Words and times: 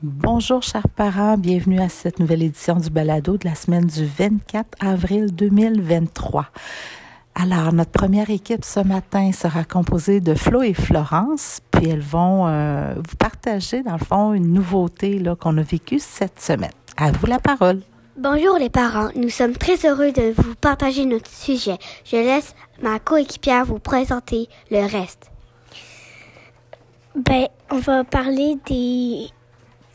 Bonjour 0.00 0.62
chers 0.62 0.86
parents, 0.86 1.36
bienvenue 1.36 1.80
à 1.80 1.88
cette 1.88 2.20
nouvelle 2.20 2.44
édition 2.44 2.76
du 2.76 2.88
balado 2.88 3.36
de 3.36 3.48
la 3.48 3.56
semaine 3.56 3.86
du 3.86 4.06
24 4.06 4.68
avril 4.78 5.34
2023. 5.34 6.46
Alors, 7.34 7.72
notre 7.72 7.90
première 7.90 8.30
équipe 8.30 8.64
ce 8.64 8.78
matin 8.78 9.32
sera 9.32 9.64
composée 9.64 10.20
de 10.20 10.34
Flo 10.34 10.62
et 10.62 10.72
Florence, 10.72 11.62
puis 11.72 11.88
elles 11.88 11.98
vont 11.98 12.46
euh, 12.46 12.94
vous 12.94 13.16
partager, 13.16 13.82
dans 13.82 13.94
le 13.94 14.04
fond, 14.04 14.34
une 14.34 14.52
nouveauté 14.52 15.20
qu'on 15.40 15.58
a 15.58 15.62
vécue 15.62 15.98
cette 15.98 16.40
semaine. 16.40 16.70
À 16.96 17.10
vous 17.10 17.26
la 17.26 17.40
parole. 17.40 17.80
Bonjour 18.16 18.56
les 18.56 18.70
parents, 18.70 19.08
nous 19.16 19.30
sommes 19.30 19.56
très 19.56 19.84
heureux 19.84 20.12
de 20.12 20.32
vous 20.36 20.54
partager 20.54 21.06
notre 21.06 21.28
sujet. 21.28 21.78
Je 22.04 22.18
laisse 22.18 22.54
ma 22.80 23.00
coéquipière 23.00 23.64
vous 23.64 23.80
présenter 23.80 24.48
le 24.70 24.88
reste. 24.88 25.32
Ben, 27.16 27.48
on 27.72 27.78
va 27.78 28.04
parler 28.04 28.56
des 28.68 29.26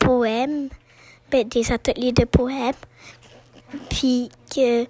poèmes, 0.04 0.68
ben, 1.30 1.48
des 1.48 1.72
ateliers 1.72 2.12
de 2.12 2.24
poèmes, 2.24 2.74
puis 3.88 4.28
que 4.54 4.86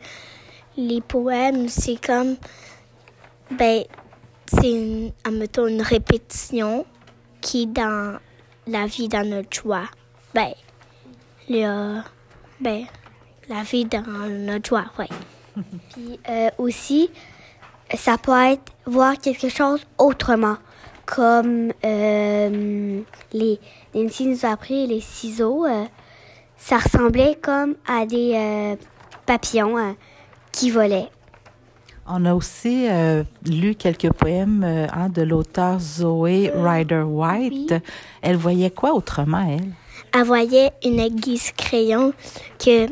les 0.77 1.01
poèmes, 1.01 1.69
c'est 1.69 2.05
comme, 2.05 2.37
ben, 3.51 3.85
c'est, 4.47 4.71
une, 4.71 5.13
admettons, 5.25 5.67
une 5.67 5.83
répétition 5.83 6.85
qui 7.41 7.63
est 7.63 7.67
dans 7.67 8.19
la 8.67 8.87
vie 8.87 9.09
dans 9.09 9.29
notre 9.29 9.55
joie. 9.55 9.87
Ben, 10.35 10.53
le, 11.49 12.01
ben, 12.61 12.85
la 13.49 13.63
vie 13.63 13.85
dans 13.85 14.03
notre 14.03 14.69
joie, 14.69 14.87
oui. 14.99 15.07
Puis 15.93 16.19
euh, 16.29 16.51
aussi, 16.59 17.11
ça 17.95 18.19
peut 18.19 18.33
être 18.33 18.73
voir 18.87 19.17
quelque 19.19 19.49
chose 19.49 19.87
autrement, 19.99 20.57
comme 21.07 21.73
euh, 21.85 23.01
les, 23.33 23.61
Nancy 23.95 24.27
nous 24.27 24.45
a 24.45 24.51
appris 24.51 24.87
les 24.87 25.01
ciseaux. 25.01 25.67
Euh, 25.67 25.85
ça 26.57 26.79
ressemblait 26.79 27.39
comme 27.41 27.75
à 27.87 28.07
des 28.07 28.33
euh, 28.35 28.77
papillons 29.27 29.97
qui 30.53 30.71
volaient. 30.71 31.09
On 32.07 32.25
a 32.27 32.35
aussi 32.35 32.87
lu 33.47 33.75
quelques 33.77 34.13
poèmes 34.13 34.63
hein, 34.63 35.09
de 35.09 35.23
l'auteur 35.23 35.79
Zoé 35.81 36.53
Ryder 36.55 37.03
White. 37.07 37.73
oui. 37.73 37.79
Elle 38.21 38.37
voyait 38.37 38.71
quoi 38.71 38.93
autrement, 38.93 39.47
elle? 39.49 39.73
Elle 40.13 40.25
voyait 40.25 40.71
une 40.85 41.01
aiguise 41.01 41.51
crayon 41.53 42.13
que 42.59 42.89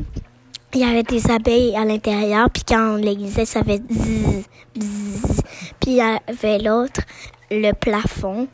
il 0.74 0.80
y 0.80 0.84
avait 0.84 1.02
des 1.02 1.30
abeilles 1.30 1.76
à 1.76 1.84
l'intérieur, 1.84 2.48
puis 2.48 2.62
quand 2.66 2.94
on 2.94 2.96
l'aiguisait, 2.96 3.44
ça 3.44 3.62
fait 3.62 3.82
zzz, 3.92 4.46
bzzz. 4.74 5.42
Puis 5.78 5.90
il 5.90 5.96
y 5.96 6.00
avait 6.00 6.58
l'autre, 6.58 7.02
le 7.52 7.72
plafond. 7.72 8.48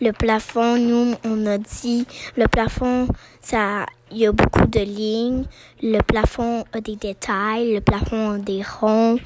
Le 0.00 0.12
plafond, 0.12 0.78
nous, 0.78 1.14
on 1.24 1.46
a 1.46 1.58
dit, 1.58 2.06
le 2.36 2.46
plafond, 2.46 3.08
ça, 3.40 3.86
il 4.10 4.18
y 4.18 4.26
a 4.26 4.32
beaucoup 4.32 4.66
de 4.66 4.80
lignes. 4.80 5.44
Le 5.82 6.00
plafond 6.00 6.64
a 6.72 6.80
des 6.80 6.96
détails, 6.96 7.74
le 7.74 7.80
plafond 7.80 8.32
a 8.32 8.38
des 8.38 8.62
ronds. 8.62 9.18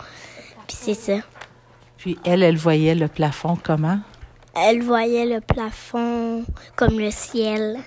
Puis 0.66 0.76
c'est 0.80 0.94
ça. 0.94 1.18
Puis 1.98 2.18
elle, 2.24 2.42
elle 2.42 2.56
voyait 2.56 2.94
le 2.94 3.08
plafond 3.08 3.56
comment? 3.62 4.00
Elle 4.54 4.82
voyait 4.82 5.26
le 5.26 5.40
plafond 5.40 6.44
comme 6.74 6.98
le 6.98 7.10
ciel. 7.10 7.78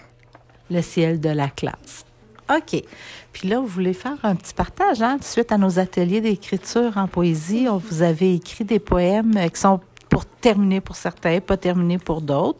Le 0.69 0.81
ciel 0.81 1.19
de 1.19 1.29
la 1.29 1.49
classe. 1.49 2.05
OK. 2.49 2.83
Puis 3.31 3.47
là, 3.47 3.59
vous 3.59 3.67
voulez 3.67 3.93
faire 3.93 4.17
un 4.23 4.35
petit 4.35 4.53
partage, 4.53 5.01
hein? 5.01 5.17
Suite 5.21 5.51
à 5.51 5.57
nos 5.57 5.79
ateliers 5.79 6.21
d'écriture 6.21 6.97
en 6.97 7.07
poésie, 7.07 7.67
on 7.69 7.77
vous 7.77 8.01
avez 8.01 8.35
écrit 8.35 8.65
des 8.65 8.79
poèmes 8.79 9.33
qui 9.53 9.59
sont 9.59 9.79
pour 10.11 10.25
terminer 10.25 10.81
pour 10.81 10.97
certains, 10.97 11.39
pas 11.39 11.55
terminés 11.55 11.97
pour 11.97 12.21
d'autres. 12.21 12.59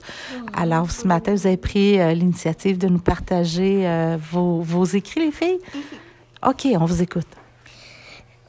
Alors, 0.53 0.89
ce 0.89 1.05
matin, 1.05 1.35
vous 1.35 1.45
avez 1.45 1.57
pris 1.57 1.99
euh, 1.99 2.13
l'initiative 2.13 2.77
de 2.77 2.87
nous 2.87 2.99
partager 2.99 3.85
euh, 3.85 4.17
vos, 4.31 4.61
vos 4.61 4.85
écrits, 4.85 5.25
les 5.25 5.31
filles? 5.31 5.59
OK, 6.47 6.65
on 6.79 6.85
vous 6.85 7.01
écoute. 7.03 7.27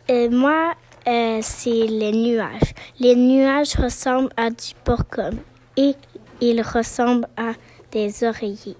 Euh, 0.08 0.30
moi, 0.30 0.74
c'est 1.04 1.86
les 1.88 2.12
nuages. 2.12 2.72
Les 3.00 3.16
nuages 3.16 3.74
ressemblent 3.74 4.32
à 4.36 4.50
du 4.50 4.72
porcum 4.84 5.34
et 5.76 5.94
ils 6.40 6.62
ressemblent 6.62 7.28
à 7.36 7.54
des 7.90 8.22
oreillers 8.22 8.76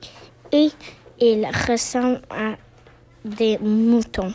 et 0.53 0.71
ils 1.19 1.49
ressemblent 1.69 2.23
à 2.31 2.55
des 3.25 3.59
moutons 3.59 4.33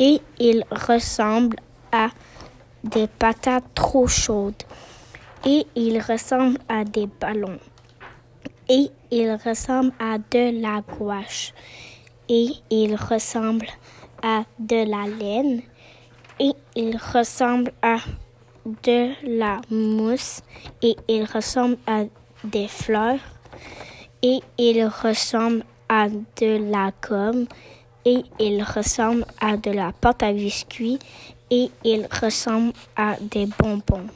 et 0.00 0.20
ils 0.40 0.64
ressemblent 0.72 1.60
à 1.92 2.08
des 2.82 3.06
patates 3.06 3.64
trop 3.74 4.08
chaudes 4.08 4.64
et 5.44 5.66
ils 5.74 6.00
ressemblent 6.00 6.58
à 6.68 6.84
des 6.84 7.06
ballons. 7.06 7.58
Et 8.68 8.90
ils 9.10 9.32
ressemblent 9.32 9.92
à 9.98 10.18
de 10.18 10.60
la 10.60 10.82
gouache. 10.82 11.54
Et 12.28 12.48
ils 12.70 12.96
ressemblent 12.96 13.68
à 14.22 14.44
de 14.58 14.84
la 14.90 15.06
laine. 15.06 15.62
Et 16.40 16.52
il 16.76 16.96
ressemble 16.96 17.72
à 17.82 17.98
de 18.82 19.12
la 19.40 19.60
mousse. 19.70 20.42
Et 20.82 20.96
il 21.08 21.24
ressemble 21.24 21.78
à 21.86 22.04
des 22.44 22.68
fleurs. 22.68 23.20
Et 24.22 24.40
il 24.58 24.84
ressemble 24.84 25.64
à 25.88 26.08
de 26.08 26.70
la 26.70 26.90
gomme. 27.00 27.46
Et 28.04 28.22
il 28.38 28.62
ressemble 28.62 29.24
à 29.40 29.56
de 29.56 29.70
la 29.70 29.92
pâte 29.92 30.22
à 30.22 30.32
biscuits. 30.32 30.98
Et 31.50 31.70
il 31.84 32.06
ressemble 32.20 32.72
à 32.96 33.16
des 33.20 33.46
bonbons. 33.46 34.06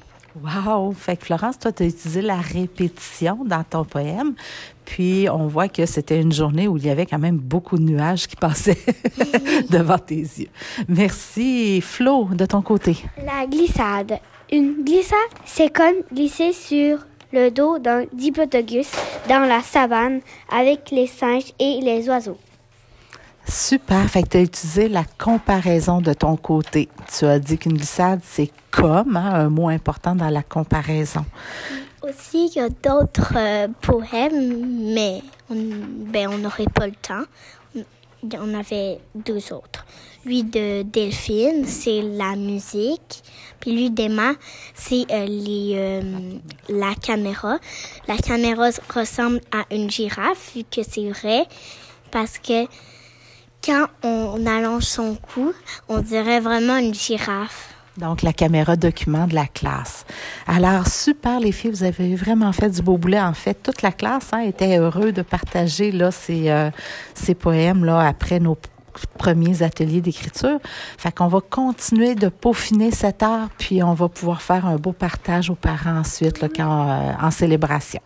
Wow! 0.41 0.93
Fait 0.93 1.17
que 1.17 1.27
Florence, 1.27 1.59
toi, 1.59 1.73
tu 1.73 1.83
as 1.83 1.87
utilisé 1.87 2.23
la 2.23 2.37
répétition 2.37 3.45
dans 3.45 3.65
ton 3.65 3.85
poème. 3.85 4.35
Puis, 4.85 5.29
on 5.31 5.47
voit 5.47 5.69
que 5.69 5.85
c'était 5.87 6.21
une 6.21 6.33
journée 6.33 6.69
où 6.69 6.77
il 6.77 6.87
y 6.87 6.91
avait 6.91 7.07
quand 7.07 7.19
même 7.19 7.37
beaucoup 7.37 7.77
de 7.77 7.83
nuages 7.83 8.27
qui 8.27 8.37
passaient 8.37 8.79
devant 9.71 9.99
tes 9.99 10.17
yeux. 10.17 10.49
Merci. 10.89 11.81
Flo, 11.81 12.29
de 12.33 12.47
ton 12.47 12.63
côté. 12.63 12.97
La 13.19 13.47
glissade. 13.47 14.19
Une 14.51 14.85
glissade, 14.85 15.19
c'est 15.45 15.73
comme 15.73 15.97
glisser 16.13 16.53
sur 16.53 16.99
le 17.33 17.51
dos 17.51 17.79
d'un 17.79 18.05
diplodocus 18.13 18.91
dans 19.29 19.47
la 19.49 19.63
savane 19.63 20.21
avec 20.51 20.91
les 20.91 21.07
singes 21.07 21.53
et 21.59 21.81
les 21.81 22.09
oiseaux. 22.09 22.39
Super. 23.47 24.09
Fait 24.09 24.23
que 24.23 24.29
tu 24.29 24.37
as 24.39 24.43
utilisé 24.43 24.89
la 24.89 25.05
comparaison 25.19 26.01
de 26.01 26.13
ton 26.13 26.37
côté. 26.37 26.89
Tu 27.17 27.25
as 27.27 27.39
dit 27.39 27.59
qu'une 27.59 27.75
glissade, 27.75 28.21
c'est 28.25 28.51
comme, 28.71 29.17
hein, 29.17 29.33
un 29.35 29.49
mot 29.49 29.69
important 29.69 30.15
dans 30.15 30.31
la 30.31 30.43
comparaison. 30.43 31.25
Aussi, 32.03 32.47
il 32.49 32.57
y 32.57 32.61
a 32.61 32.69
d'autres 32.69 33.35
euh, 33.37 33.69
poèmes, 33.81 34.93
mais 34.95 35.23
on 35.51 35.55
ben, 35.57 36.31
n'aurait 36.41 36.67
pas 36.73 36.87
le 36.87 36.95
temps. 36.95 37.25
On- 38.25 38.55
avait 38.55 39.01
deux 39.17 39.53
autres. 39.53 39.85
Lui 40.25 40.45
de 40.45 40.83
Delphine, 40.83 41.65
c'est 41.67 42.03
la 42.03 42.37
musique. 42.37 43.23
Puis 43.59 43.73
lui 43.73 43.91
d'Emma, 43.91 44.35
c'est 44.75 45.05
euh, 45.11 45.27
euh, 45.75 46.03
la 46.69 46.95
caméra. 46.95 47.59
La 48.07 48.17
caméra 48.17 48.69
ressemble 48.95 49.41
à 49.51 49.65
une 49.75 49.91
girafe, 49.91 50.53
vu 50.55 50.63
que 50.63 50.83
c'est 50.89 51.11
vrai, 51.11 51.47
parce 52.13 52.39
que 52.39 52.67
quand 53.65 53.87
on 54.03 54.47
allonge 54.47 54.85
son 54.85 55.15
cou, 55.15 55.53
on 55.89 56.01
dirait 56.01 56.41
vraiment 56.41 56.77
une 56.77 56.95
girafe. 56.95 57.75
Donc, 57.99 58.23
la 58.23 58.33
caméra 58.33 58.75
document 58.77 59.27
de 59.27 59.35
la 59.35 59.47
classe. 59.47 60.07
Alors, 60.47 60.87
super, 60.87 61.41
les 61.41 61.53
filles, 61.53 61.73
vous 61.73 61.85
avez 61.85 62.17
vraiment 62.17 62.51
fait 62.53 62.71
du 62.71 62.81
beau 62.81 62.97
boulot. 62.97 63.19
En 63.19 63.35
fait, 63.35 63.63
toute 63.63 63.83
la 63.83 63.93
classe 63.93 64.31
hein, 64.33 64.41
était 64.41 64.79
heureuse 64.79 65.13
de 65.13 65.21
partager 65.21 65.93
là, 65.93 66.11
ces, 66.11 66.49
euh, 66.49 66.71
ces 67.13 67.35
poèmes 67.35 67.85
là, 67.85 68.01
après 68.01 68.41
nos 68.41 68.57
premiers 69.19 69.63
ateliers 69.63 70.01
d'écriture. 70.01 70.59
Fait 70.97 71.13
qu'on 71.13 71.29
va 71.29 71.41
continuer 71.41 72.15
de 72.15 72.29
peaufiner 72.29 72.91
cette 72.91 73.23
art, 73.23 73.49
puis 73.59 73.83
on 73.83 73.93
va 73.93 74.09
pouvoir 74.09 74.41
faire 74.41 74.67
un 74.67 74.77
beau 74.77 74.93
partage 74.93 75.51
aux 75.51 75.55
parents 75.55 75.99
ensuite 75.99 76.41
là, 76.41 76.49
quand, 76.49 76.89
euh, 76.89 77.13
en 77.21 77.31
célébration. 77.31 78.01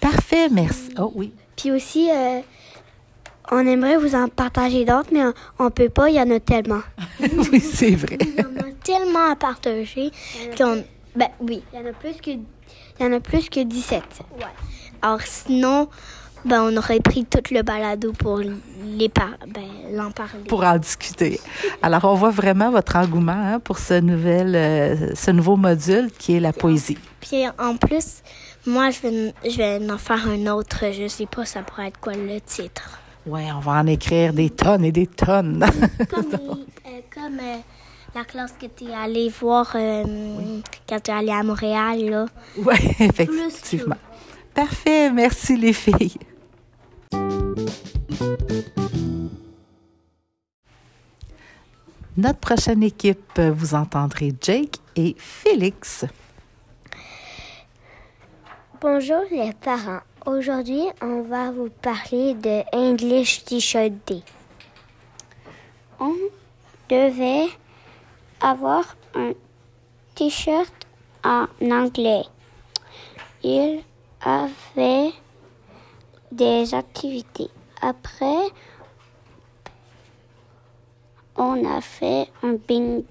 Parfait, 0.00 0.48
merci. 0.50 0.90
Oh 0.98 1.12
oui. 1.14 1.32
Puis 1.56 1.70
aussi, 1.70 2.10
euh, 2.10 2.40
on 3.50 3.66
aimerait 3.66 3.96
vous 3.96 4.14
en 4.14 4.28
partager 4.28 4.84
d'autres, 4.84 5.08
mais 5.12 5.24
on, 5.24 5.32
on 5.58 5.70
peut 5.70 5.88
pas, 5.88 6.08
il 6.08 6.16
y 6.16 6.20
en 6.20 6.30
a 6.30 6.40
tellement. 6.40 6.82
oui, 7.20 7.60
c'est 7.60 7.94
vrai. 7.94 8.18
Il 8.20 8.34
y 8.34 8.40
en 8.40 8.60
a 8.60 8.72
tellement 8.82 9.30
à 9.30 9.36
partager 9.36 10.10
qu'on... 10.56 10.84
Ben 11.14 11.28
oui. 11.40 11.62
Il 11.72 11.80
y 11.80 11.82
en 11.82 11.86
a 11.86 11.92
plus 11.92 12.14
que, 12.14 12.30
il 12.30 12.40
y 13.00 13.04
en 13.04 13.12
a 13.12 13.20
plus 13.20 13.50
que 13.50 13.62
17. 13.62 14.02
Alors 15.02 15.20
sinon, 15.22 15.88
ben, 16.44 16.62
on 16.62 16.76
aurait 16.76 17.00
pris 17.00 17.24
tout 17.24 17.54
le 17.54 17.62
balado 17.62 18.12
pour 18.12 18.40
les 18.84 19.08
par... 19.08 19.30
ben, 19.46 19.62
l'en 19.92 20.10
parler. 20.10 20.44
pour 20.48 20.64
en 20.64 20.78
discuter. 20.78 21.40
Alors, 21.82 22.04
on 22.04 22.14
voit 22.14 22.30
vraiment 22.30 22.70
votre 22.70 22.96
engouement 22.96 23.32
hein, 23.32 23.60
pour 23.60 23.78
ce, 23.78 23.94
nouvel, 23.94 24.56
euh, 24.56 25.14
ce 25.14 25.30
nouveau 25.30 25.56
module 25.56 26.10
qui 26.18 26.36
est 26.36 26.40
la 26.40 26.52
poésie. 26.52 26.98
Puis 27.20 27.44
en 27.58 27.76
plus, 27.76 28.22
moi, 28.66 28.90
je 28.90 29.00
vais, 29.00 29.34
je 29.48 29.56
vais 29.56 29.90
en 29.90 29.98
faire 29.98 30.26
un 30.28 30.46
autre. 30.48 30.84
Je 30.92 31.06
sais 31.08 31.26
pas, 31.26 31.44
ça 31.44 31.62
pourrait 31.62 31.88
être 31.88 32.00
quoi 32.00 32.14
le 32.14 32.40
titre. 32.40 33.01
Oui, 33.24 33.42
on 33.54 33.60
va 33.60 33.72
en 33.72 33.86
écrire 33.86 34.32
des 34.32 34.50
tonnes 34.50 34.84
et 34.84 34.92
des 34.92 35.06
tonnes. 35.06 35.64
comme, 36.10 36.32
euh, 36.32 37.00
comme 37.14 37.38
euh, 37.38 37.58
la 38.14 38.24
classe 38.24 38.54
que 38.60 38.66
tu 38.66 38.84
es 38.84 38.94
allée 38.94 39.28
voir 39.28 39.70
euh, 39.76 40.60
quand 40.88 41.00
tu 41.00 41.10
es 41.10 41.14
allée 41.14 41.30
à 41.30 41.42
Montréal. 41.44 42.00
Là. 42.10 42.26
Oui, 42.56 42.74
effectivement. 42.98 43.96
Parfait, 44.52 45.10
merci 45.12 45.56
les 45.56 45.72
filles. 45.72 46.16
Notre 52.16 52.40
prochaine 52.40 52.82
équipe, 52.82 53.40
vous 53.40 53.74
entendrez 53.74 54.34
Jake 54.40 54.78
et 54.96 55.14
Félix. 55.16 56.04
Bonjour 58.80 59.22
les 59.30 59.52
parents. 59.52 60.00
Aujourd'hui, 60.24 60.84
on 61.00 61.22
va 61.22 61.50
vous 61.50 61.68
parler 61.68 62.34
de 62.34 62.62
English 62.72 63.44
T-shirt 63.44 63.90
Day. 64.06 64.22
On 65.98 66.14
devait 66.88 67.48
avoir 68.40 68.96
un 69.16 69.32
t-shirt 70.14 70.72
en 71.24 71.46
anglais. 71.60 72.22
Il 73.42 73.82
avait 74.20 75.10
des 76.30 76.72
activités. 76.72 77.50
Après, 77.80 78.46
on 81.34 81.64
a 81.64 81.80
fait 81.80 82.28
un 82.44 82.52
bingo. 82.68 83.02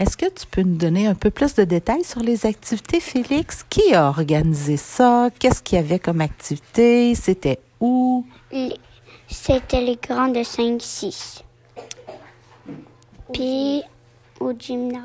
Est-ce 0.00 0.16
que 0.16 0.30
tu 0.30 0.46
peux 0.46 0.62
nous 0.62 0.78
donner 0.78 1.06
un 1.06 1.14
peu 1.14 1.28
plus 1.28 1.54
de 1.54 1.64
détails 1.64 2.04
sur 2.04 2.20
les 2.20 2.46
activités, 2.46 3.00
Félix? 3.00 3.66
Qui 3.68 3.92
a 3.92 4.08
organisé 4.08 4.78
ça? 4.78 5.28
Qu'est-ce 5.38 5.62
qu'il 5.62 5.76
y 5.76 5.78
avait 5.78 5.98
comme 5.98 6.22
activité? 6.22 7.14
C'était 7.14 7.58
où? 7.80 8.24
C'était 9.28 9.82
les 9.82 9.96
grands 9.96 10.28
de 10.28 10.40
5-6. 10.40 11.42
Puis, 13.34 13.82
au 14.40 14.54
gymnase. 14.58 15.02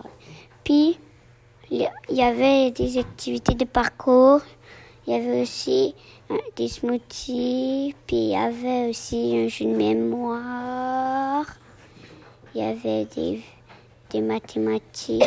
Puis, 0.63 0.97
il 1.69 1.89
y 2.09 2.21
avait 2.23 2.71
des 2.71 2.97
activités 2.97 3.55
de 3.55 3.65
parcours. 3.65 4.39
Il 5.05 5.13
y 5.13 5.17
avait 5.17 5.41
aussi 5.41 5.93
euh, 6.31 6.37
des 6.55 6.69
smoothies. 6.69 7.93
Puis, 8.07 8.15
il 8.15 8.29
y 8.29 8.35
avait 8.37 8.91
aussi 8.91 9.35
un 9.35 9.49
jeu 9.49 9.65
de 9.65 9.75
mémoire. 9.75 11.45
Il 12.53 12.61
y 12.61 12.63
avait 12.63 13.03
des, 13.13 13.41
des 14.09 14.21
mathématiques. 14.21 15.23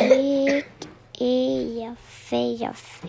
Et 1.21 1.61
il 1.61 1.77
y 1.79 1.85
a 1.85 1.93
fait, 1.97 2.51
il 2.53 2.59
y 2.59 2.65
a 2.65 2.73
fait. 2.73 3.07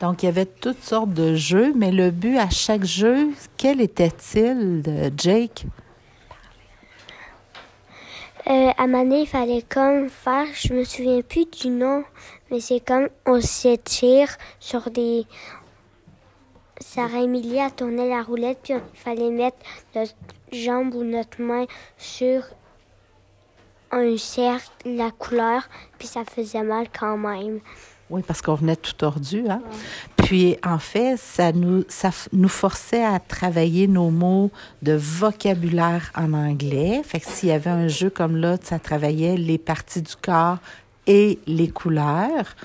Donc, 0.00 0.22
il 0.22 0.26
y 0.26 0.28
avait 0.28 0.46
toutes 0.46 0.82
sortes 0.82 1.12
de 1.12 1.34
jeux, 1.34 1.72
mais 1.74 1.90
le 1.90 2.10
but 2.10 2.38
à 2.38 2.50
chaque 2.50 2.84
jeu, 2.84 3.30
quel 3.56 3.80
était-il, 3.80 4.82
Jake? 5.16 5.66
Euh, 8.48 8.70
à 8.78 8.86
Mané, 8.86 9.22
il 9.22 9.26
fallait 9.26 9.62
comme 9.68 10.08
faire, 10.08 10.46
je 10.54 10.72
me 10.72 10.84
souviens 10.84 11.20
plus 11.20 11.44
du 11.46 11.68
nom, 11.68 12.02
mais 12.50 12.60
c'est 12.60 12.80
comme 12.80 13.08
on 13.26 13.42
s'étire 13.42 14.28
sur 14.58 14.90
des. 14.90 15.26
Sarah 16.80 17.22
Emilie 17.22 17.60
a 17.60 17.70
tourné 17.70 18.08
la 18.08 18.22
roulette, 18.22 18.60
puis 18.62 18.72
il 18.72 18.98
fallait 18.98 19.30
mettre 19.30 19.58
notre 19.94 20.14
jambe 20.50 20.94
ou 20.94 21.04
notre 21.04 21.42
main 21.42 21.66
sur 21.98 22.42
un 23.90 24.16
cercle, 24.16 24.70
la 24.84 25.10
couleur, 25.10 25.68
puis 25.98 26.08
ça 26.08 26.24
faisait 26.24 26.62
mal 26.62 26.86
quand 26.96 27.16
même. 27.16 27.60
Oui, 28.10 28.22
parce 28.26 28.40
qu'on 28.40 28.54
venait 28.54 28.76
tout 28.76 28.94
tordu. 28.94 29.44
Hein? 29.48 29.60
Puis, 30.16 30.56
en 30.64 30.78
fait, 30.78 31.18
ça 31.18 31.52
nous, 31.52 31.84
ça 31.88 32.10
nous 32.32 32.48
forçait 32.48 33.04
à 33.04 33.18
travailler 33.20 33.86
nos 33.86 34.10
mots 34.10 34.50
de 34.80 34.92
vocabulaire 34.94 36.10
en 36.16 36.32
anglais. 36.32 37.02
Fait 37.04 37.20
que 37.20 37.26
s'il 37.26 37.50
y 37.50 37.52
avait 37.52 37.70
un 37.70 37.88
jeu 37.88 38.08
comme 38.08 38.36
là, 38.36 38.56
ça 38.62 38.78
travaillait 38.78 39.36
les 39.36 39.58
parties 39.58 40.00
du 40.00 40.14
corps 40.16 40.58
et 41.06 41.38
les 41.46 41.68
couleurs. 41.68 42.56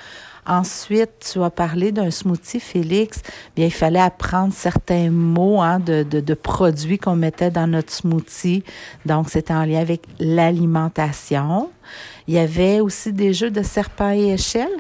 Ensuite, 0.46 1.32
tu 1.32 1.42
as 1.42 1.50
parlé 1.50 1.92
d'un 1.92 2.12
smoothie, 2.12 2.60
Félix. 2.60 3.22
Bien, 3.56 3.66
il 3.66 3.74
fallait 3.74 4.00
apprendre 4.00 4.54
certains 4.54 5.10
mots 5.10 5.62
hein, 5.62 5.80
de, 5.80 6.04
de, 6.04 6.20
de 6.20 6.34
produits 6.34 6.98
qu'on 6.98 7.16
mettait 7.16 7.52
dans 7.52 7.68
notre 7.68 7.92
smoothie. 7.92 8.64
Donc, 9.06 9.30
c'était 9.30 9.54
en 9.54 9.66
lien 9.66 9.80
avec 9.80 10.04
l'alimentation. 10.20 11.70
Il 12.28 12.34
y 12.34 12.40
avait 12.40 12.80
aussi 12.80 13.14
des 13.14 13.34
jeux 13.34 13.52
de 13.52 13.64
serpent 13.64 14.12
et 14.12 14.34
échelle. 14.34 14.72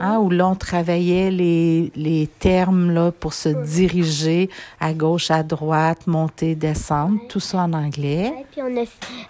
Hein, 0.00 0.18
où 0.18 0.30
là, 0.30 0.46
on 0.46 0.54
travaillait 0.54 1.30
les, 1.30 1.90
les 1.96 2.26
termes 2.26 2.92
là, 2.92 3.10
pour 3.10 3.32
se 3.32 3.48
diriger 3.48 4.50
à 4.80 4.92
gauche, 4.92 5.30
à 5.30 5.42
droite, 5.42 6.06
monter, 6.06 6.54
descendre, 6.54 7.18
tout 7.28 7.40
ça 7.40 7.62
en 7.62 7.72
anglais. 7.72 8.32
Et 8.38 8.46
puis, 8.52 8.60
on 8.62 8.76
a, 8.76 8.84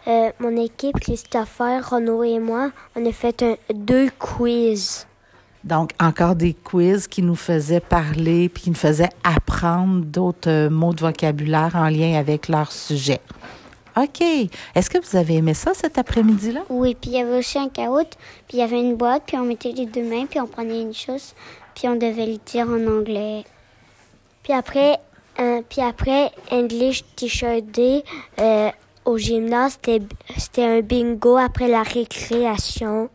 euh, 0.08 0.32
mon 0.40 0.56
équipe, 0.56 0.98
Christopher, 1.00 1.88
Renaud 1.88 2.24
et 2.24 2.40
moi, 2.40 2.72
on 2.96 3.06
a 3.06 3.12
fait 3.12 3.42
un, 3.42 3.54
deux 3.72 4.10
quiz. 4.18 5.06
Donc, 5.64 5.90
encore 6.00 6.36
des 6.36 6.54
quiz 6.54 7.08
qui 7.08 7.22
nous 7.22 7.34
faisaient 7.34 7.80
parler 7.80 8.48
puis 8.48 8.64
qui 8.64 8.70
nous 8.70 8.76
faisaient 8.76 9.10
apprendre 9.24 10.04
d'autres 10.04 10.50
euh, 10.50 10.70
mots 10.70 10.92
de 10.92 11.00
vocabulaire 11.00 11.72
en 11.74 11.88
lien 11.88 12.18
avec 12.18 12.48
leur 12.48 12.70
sujet. 12.70 13.20
OK. 13.96 14.20
Est-ce 14.74 14.88
que 14.88 14.98
vous 14.98 15.16
avez 15.16 15.36
aimé 15.36 15.54
ça 15.54 15.74
cet 15.74 15.98
après-midi-là? 15.98 16.60
Oui, 16.68 16.94
puis 16.94 17.10
il 17.10 17.16
y 17.16 17.20
avait 17.20 17.38
aussi 17.38 17.58
un 17.58 17.68
caout, 17.68 18.08
puis 18.46 18.58
il 18.58 18.60
y 18.60 18.62
avait 18.62 18.78
une 18.80 18.94
boîte, 18.94 19.24
puis 19.26 19.36
on 19.36 19.44
mettait 19.44 19.72
les 19.72 19.86
deux 19.86 20.04
mains, 20.04 20.26
puis 20.26 20.40
on 20.40 20.46
prenait 20.46 20.82
une 20.82 20.94
chose, 20.94 21.34
puis 21.74 21.88
on 21.88 21.96
devait 21.96 22.26
le 22.26 22.38
dire 22.46 22.68
en 22.68 22.86
anglais. 22.86 23.44
Puis 24.44 24.52
après, 24.52 24.98
euh, 25.40 25.62
puis 25.68 25.82
après 25.82 26.30
English 26.52 27.04
T-shirt 27.16 27.64
Day, 27.64 28.04
euh, 28.40 28.70
au 29.04 29.18
gymnase, 29.18 29.78
c'était 30.36 30.64
un 30.64 30.80
bingo 30.80 31.36
après 31.36 31.66
la 31.66 31.82
récréation. 31.82 33.08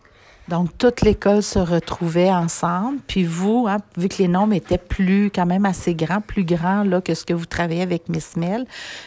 Donc, 0.50 0.78
toute 0.78 1.02
l'école 1.02 1.42
se 1.42 1.60
retrouvait 1.60 2.32
ensemble. 2.32 3.00
Puis 3.08 3.24
vous, 3.24 3.66
hein, 3.68 3.78
vu 3.98 4.10
que 4.10 4.18
les 4.18 4.28
nombres 4.28 4.54
étaient 4.54 4.78
plus, 4.78 5.32
quand 5.34 5.46
même 5.46 5.66
assez 5.66 5.96
grands, 5.96 6.22
plus 6.22 6.44
grands 6.44 6.84
là, 6.84 7.02
que 7.02 7.14
ce 7.14 7.24
que 7.26 7.34
vous 7.34 7.46
travaillez 7.46 7.82
avec 7.82 8.10
Miss 8.10 8.36
Mel, 8.36 8.66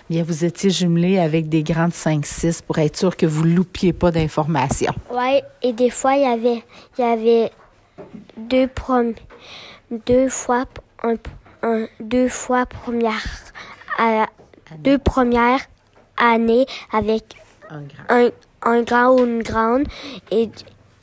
bien, 0.08 0.22
vous 0.22 0.44
étiez 0.44 0.70
jumelés 0.70 1.18
avec 1.18 1.48
des 1.48 1.62
grandes 1.62 1.92
5-6 1.92 2.62
pour 2.62 2.78
être 2.78 2.96
sûr 2.96 3.16
que 3.16 3.26
vous 3.26 3.44
ne 3.44 3.54
loupiez 3.54 3.92
pas 3.92 4.10
d'informations. 4.10 4.94
Oui, 5.10 5.42
et 5.62 5.72
des 5.72 5.90
fois, 5.90 6.14
il 6.16 6.22
y 6.22 6.26
avait, 6.26 6.62
il 6.98 7.02
y 7.02 7.04
avait 7.04 7.52
deux, 8.36 8.66
prom 8.66 9.12
deux 10.06 10.28
fois, 10.28 10.64
un, 11.02 11.14
un, 11.62 11.86
deux 12.00 12.28
fois 12.28 12.66
première, 12.66 13.24
à, 13.98 14.26
deux 14.78 14.98
premières 14.98 15.60
années 16.16 16.66
avec 16.92 17.34
Un 17.70 17.82
grand. 17.82 18.04
un, 18.08 18.30
un 18.62 18.82
grand 18.82 19.14
ou 19.14 19.24
une 19.24 19.42
grande 19.42 19.84
et, 20.30 20.50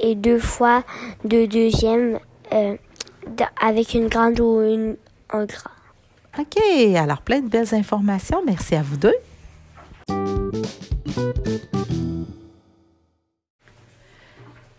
et 0.04 0.16
deux 0.16 0.38
fois 0.38 0.84
de 1.24 1.46
deuxième 1.48 2.20
euh, 2.52 2.76
avec 3.60 3.96
une 3.96 4.10
grande 4.10 4.40
ou 4.40 4.62
une, 4.62 4.98
un 5.32 5.46
grand. 5.46 5.72
OK. 6.38 6.62
Alors, 6.96 7.22
plein 7.22 7.40
de 7.40 7.48
belles 7.48 7.74
informations. 7.74 8.44
Merci 8.46 8.76
à 8.76 8.84
vous 8.84 8.98
deux. 8.98 9.16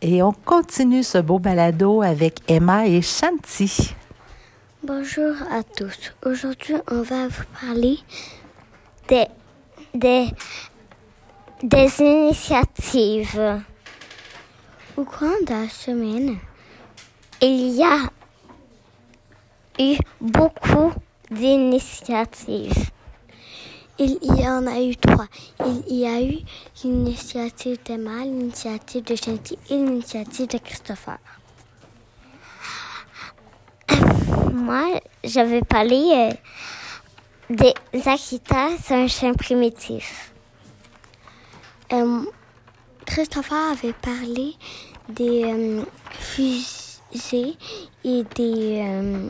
Et 0.02 0.22
on 0.22 0.32
continue 0.32 1.02
ce 1.02 1.18
beau 1.18 1.38
balado 1.38 2.02
avec 2.02 2.40
Emma 2.46 2.87
et 2.87 3.00
Shanti. 3.00 3.94
Bonjour 4.82 5.32
à 5.50 5.62
tous. 5.62 6.12
Aujourd'hui, 6.26 6.75
on 6.90 7.00
va 7.00 7.28
vous 7.28 7.44
parler 7.58 7.98
des, 9.08 9.26
des, 9.94 10.26
des 11.62 12.00
initiatives. 12.00 13.62
Au 14.96 15.04
cours 15.04 15.44
de 15.44 15.50
la 15.50 15.68
semaine, 15.68 16.38
il 17.40 17.70
y 17.70 17.82
a 17.82 17.98
eu 19.80 19.96
beaucoup 20.20 20.92
d'initiatives. 21.32 22.90
Il 23.98 24.18
y 24.22 24.48
en 24.48 24.68
a 24.68 24.80
eu 24.80 24.94
trois. 24.94 25.26
Il 25.66 25.96
y 25.96 26.06
a 26.06 26.22
eu 26.22 26.38
l'initiative 26.84 27.78
d'Emma, 27.84 28.24
l'initiative 28.24 29.02
de 29.02 29.16
Gentil 29.16 29.58
et 29.68 29.74
l'initiative 29.74 30.46
de 30.46 30.58
Christopher. 30.58 31.18
Moi, 34.52 35.00
j'avais 35.24 35.62
parlé 35.62 36.36
euh, 37.50 37.64
des 37.92 38.08
Akita, 38.08 38.68
c'est 38.80 38.94
un 38.94 39.08
chien 39.08 39.34
primitif. 39.34 40.32
Euh, 41.92 42.24
Christopher 43.06 43.73
avait 43.73 43.92
parlé 43.92 44.56
des 45.08 45.44
euh, 45.44 45.82
fusées 46.11 47.56
et 48.04 48.25
des 48.34 48.80
euh, 48.82 49.28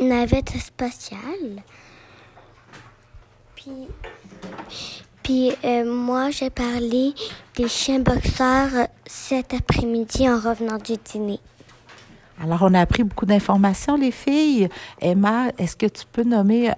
navettes 0.00 0.56
spatiales. 0.58 1.62
Puis, 5.22 5.52
euh, 5.64 5.84
moi, 5.84 6.30
j'ai 6.30 6.50
parlé 6.50 7.14
des 7.54 7.68
chiens 7.68 8.00
boxeurs 8.00 8.88
cet 9.06 9.54
après-midi 9.54 10.28
en 10.28 10.38
revenant 10.38 10.78
du 10.78 10.94
dîner. 10.96 11.38
Alors, 12.42 12.62
on 12.62 12.74
a 12.74 12.80
appris 12.80 13.04
beaucoup 13.04 13.24
d'informations, 13.24 13.96
les 13.96 14.10
filles. 14.10 14.68
Emma, 15.00 15.50
est-ce 15.58 15.76
que 15.76 15.86
tu 15.86 16.04
peux 16.10 16.24
nommer 16.24 16.72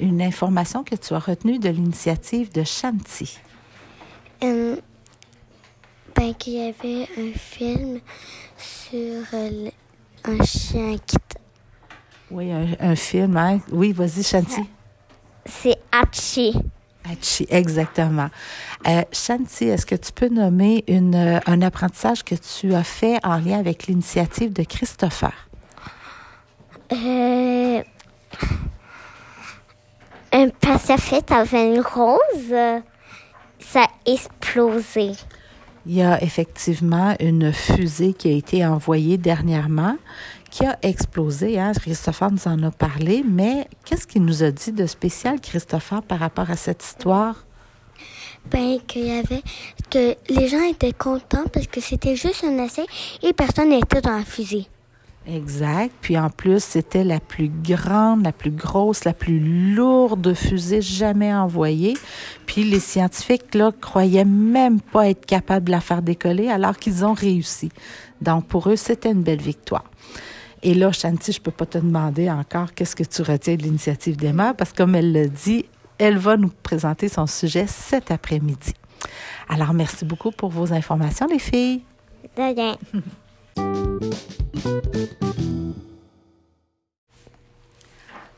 une 0.00 0.20
information 0.20 0.82
que 0.82 0.96
tu 0.96 1.14
as 1.14 1.20
retenue 1.20 1.60
de 1.60 1.68
l'initiative 1.68 2.52
de 2.52 2.64
Shanti? 2.64 3.38
Euh, 4.42 4.76
ben, 6.14 6.34
qu'il 6.34 6.54
y 6.54 6.68
avait 6.68 7.08
un 7.18 7.32
film 7.36 8.00
sur 8.56 9.22
euh, 9.34 9.70
un 10.24 10.44
chien 10.44 10.96
qui... 11.06 11.16
Oui, 12.30 12.52
un, 12.52 12.66
un 12.80 12.96
film, 12.96 13.36
hein? 13.36 13.60
Oui, 13.70 13.92
vas-y, 13.92 14.22
Shanti. 14.22 14.62
C'est 15.46 15.78
Hachi. 15.90 16.54
Apache, 17.04 17.42
exactement. 17.48 18.28
Euh, 18.86 19.02
Shanti, 19.12 19.64
est-ce 19.64 19.86
que 19.86 19.94
tu 19.94 20.12
peux 20.12 20.28
nommer 20.28 20.84
une, 20.88 21.14
euh, 21.14 21.40
un 21.46 21.62
apprentissage 21.62 22.22
que 22.22 22.34
tu 22.34 22.74
as 22.74 22.84
fait 22.84 23.18
en 23.24 23.38
lien 23.38 23.58
avec 23.58 23.86
l'initiative 23.86 24.52
de 24.52 24.62
Christopher? 24.62 25.32
Euh, 26.92 27.82
un 30.32 30.48
pacifiste 30.50 31.30
avait 31.30 31.74
une 31.74 31.80
rose, 31.80 32.82
ça 33.72 33.82
a 33.82 34.10
explosé. 34.10 35.12
Il 35.86 35.94
y 35.94 36.02
a 36.02 36.22
effectivement 36.22 37.14
une 37.20 37.52
fusée 37.52 38.14
qui 38.14 38.28
a 38.28 38.32
été 38.32 38.66
envoyée 38.66 39.16
dernièrement 39.16 39.96
qui 40.50 40.64
a 40.64 40.78
explosé. 40.82 41.58
Hein? 41.58 41.72
Christopher 41.72 42.30
nous 42.30 42.48
en 42.48 42.62
a 42.62 42.70
parlé, 42.70 43.22
mais 43.26 43.68
qu'est-ce 43.84 44.06
qu'il 44.06 44.24
nous 44.24 44.42
a 44.42 44.50
dit 44.50 44.72
de 44.72 44.86
spécial, 44.86 45.40
Christopher, 45.40 46.02
par 46.02 46.20
rapport 46.20 46.50
à 46.50 46.56
cette 46.56 46.82
histoire? 46.82 47.44
Ben, 48.50 48.78
qu'il 48.86 49.06
y 49.06 49.10
avait, 49.10 49.42
que 49.90 50.14
les 50.30 50.48
gens 50.48 50.62
étaient 50.62 50.92
contents 50.92 51.44
parce 51.52 51.66
que 51.66 51.80
c'était 51.82 52.16
juste 52.16 52.44
un 52.44 52.64
essai 52.64 52.86
et 53.22 53.34
personne 53.34 53.68
n'était 53.68 54.00
dans 54.00 54.16
la 54.16 54.24
fusée. 54.24 54.66
Exact. 55.28 55.94
Puis 56.00 56.18
en 56.18 56.30
plus, 56.30 56.62
c'était 56.64 57.04
la 57.04 57.20
plus 57.20 57.50
grande, 57.50 58.24
la 58.24 58.32
plus 58.32 58.50
grosse, 58.50 59.04
la 59.04 59.12
plus 59.12 59.74
lourde 59.74 60.32
fusée 60.32 60.80
jamais 60.80 61.34
envoyée. 61.34 61.94
Puis 62.46 62.64
les 62.64 62.80
scientifiques, 62.80 63.54
là, 63.54 63.70
croyaient 63.78 64.24
même 64.24 64.80
pas 64.80 65.08
être 65.10 65.26
capables 65.26 65.66
de 65.66 65.70
la 65.70 65.80
faire 65.80 66.00
décoller 66.00 66.48
alors 66.48 66.76
qu'ils 66.78 67.04
ont 67.04 67.12
réussi. 67.12 67.68
Donc 68.22 68.46
pour 68.46 68.70
eux, 68.70 68.76
c'était 68.76 69.10
une 69.10 69.22
belle 69.22 69.42
victoire. 69.42 69.84
Et 70.62 70.72
là, 70.74 70.90
Shanti, 70.92 71.32
je 71.32 71.40
peux 71.40 71.50
pas 71.50 71.66
te 71.66 71.78
demander 71.78 72.30
encore 72.30 72.72
qu'est-ce 72.74 72.96
que 72.96 73.04
tu 73.04 73.22
retiens 73.22 73.56
de 73.56 73.62
l'initiative 73.62 74.16
d'Emma 74.16 74.54
parce 74.54 74.72
que 74.72 74.78
comme 74.78 74.94
elle 74.94 75.12
le 75.12 75.28
dit, 75.28 75.66
elle 75.98 76.16
va 76.16 76.36
nous 76.38 76.50
présenter 76.62 77.08
son 77.08 77.26
sujet 77.26 77.66
cet 77.66 78.10
après-midi. 78.10 78.72
Alors, 79.48 79.74
merci 79.74 80.04
beaucoup 80.04 80.30
pour 80.30 80.48
vos 80.48 80.72
informations, 80.72 81.26
les 81.26 81.38
filles. 81.38 81.82
De 82.36 82.42
rien. 82.42 82.76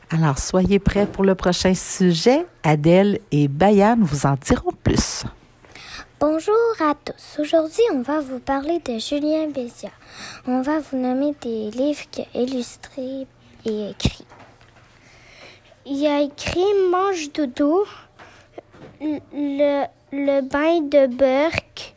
Alors, 0.09 0.37
soyez 0.37 0.79
prêts 0.79 1.07
pour 1.07 1.23
le 1.23 1.35
prochain 1.35 1.73
sujet. 1.73 2.45
Adèle 2.63 3.19
et 3.31 3.47
Bayan 3.47 3.97
vous 3.99 4.25
en 4.25 4.35
diront 4.35 4.73
plus. 4.83 5.23
Bonjour 6.19 6.53
à 6.79 6.93
tous. 6.93 7.39
Aujourd'hui, 7.41 7.81
on 7.93 8.01
va 8.01 8.19
vous 8.19 8.39
parler 8.39 8.79
de 8.85 8.99
Julien 8.99 9.47
Bézia. 9.47 9.89
On 10.45 10.61
va 10.61 10.79
vous 10.79 10.97
nommer 10.97 11.33
des 11.41 11.71
livres 11.71 12.03
qu'il 12.11 12.25
a 12.35 12.37
illustrés 12.37 13.25
et 13.65 13.89
écrits. 13.89 14.25
Il 15.87 16.05
a 16.05 16.21
écrit 16.21 16.61
Mange 16.91 17.31
doudou, 17.31 17.85
le, 19.01 19.85
le 20.11 20.41
bain 20.41 20.81
de 20.81 21.07
Burke, 21.07 21.95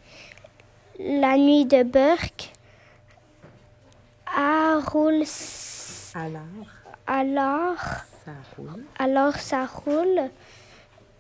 La 0.99 1.37
nuit 1.37 1.67
de 1.67 1.83
Burke, 1.83 2.54
roule, 4.85 5.25
Alors, 6.15 6.43
alors, 7.07 7.77
ça 8.25 8.33
roule. 8.57 8.85
alors 8.99 9.35
ça 9.37 9.67
roule, 9.67 10.31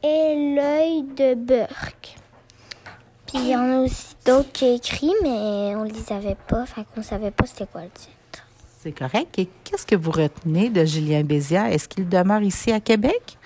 et 0.02 0.54
l'œil 0.56 1.02
de 1.16 1.34
Burke. 1.34 2.16
Puis 3.26 3.38
il 3.38 3.48
y 3.48 3.56
en 3.56 3.70
a 3.70 3.78
aussi 3.78 4.14
d'autres 4.24 4.52
qui 4.52 4.64
a 4.66 4.72
écrit, 4.74 5.12
mais 5.22 5.74
on 5.76 5.82
les 5.82 6.12
avait 6.12 6.36
pas, 6.48 6.66
fait 6.66 6.84
qu'on 6.94 7.02
savait 7.02 7.30
pas 7.30 7.46
c'était 7.46 7.66
quoi 7.66 7.82
le 7.82 7.90
titre. 7.90 8.10
C'est 8.80 8.92
correct. 8.92 9.38
Et 9.38 9.48
qu'est-ce 9.64 9.86
que 9.86 9.96
vous 9.96 10.10
retenez 10.10 10.68
de 10.68 10.84
Julien 10.84 11.22
Bézia? 11.24 11.70
Est-ce 11.70 11.88
qu'il 11.88 12.08
demeure 12.08 12.42
ici 12.42 12.70
à 12.70 12.80
Québec? 12.80 13.38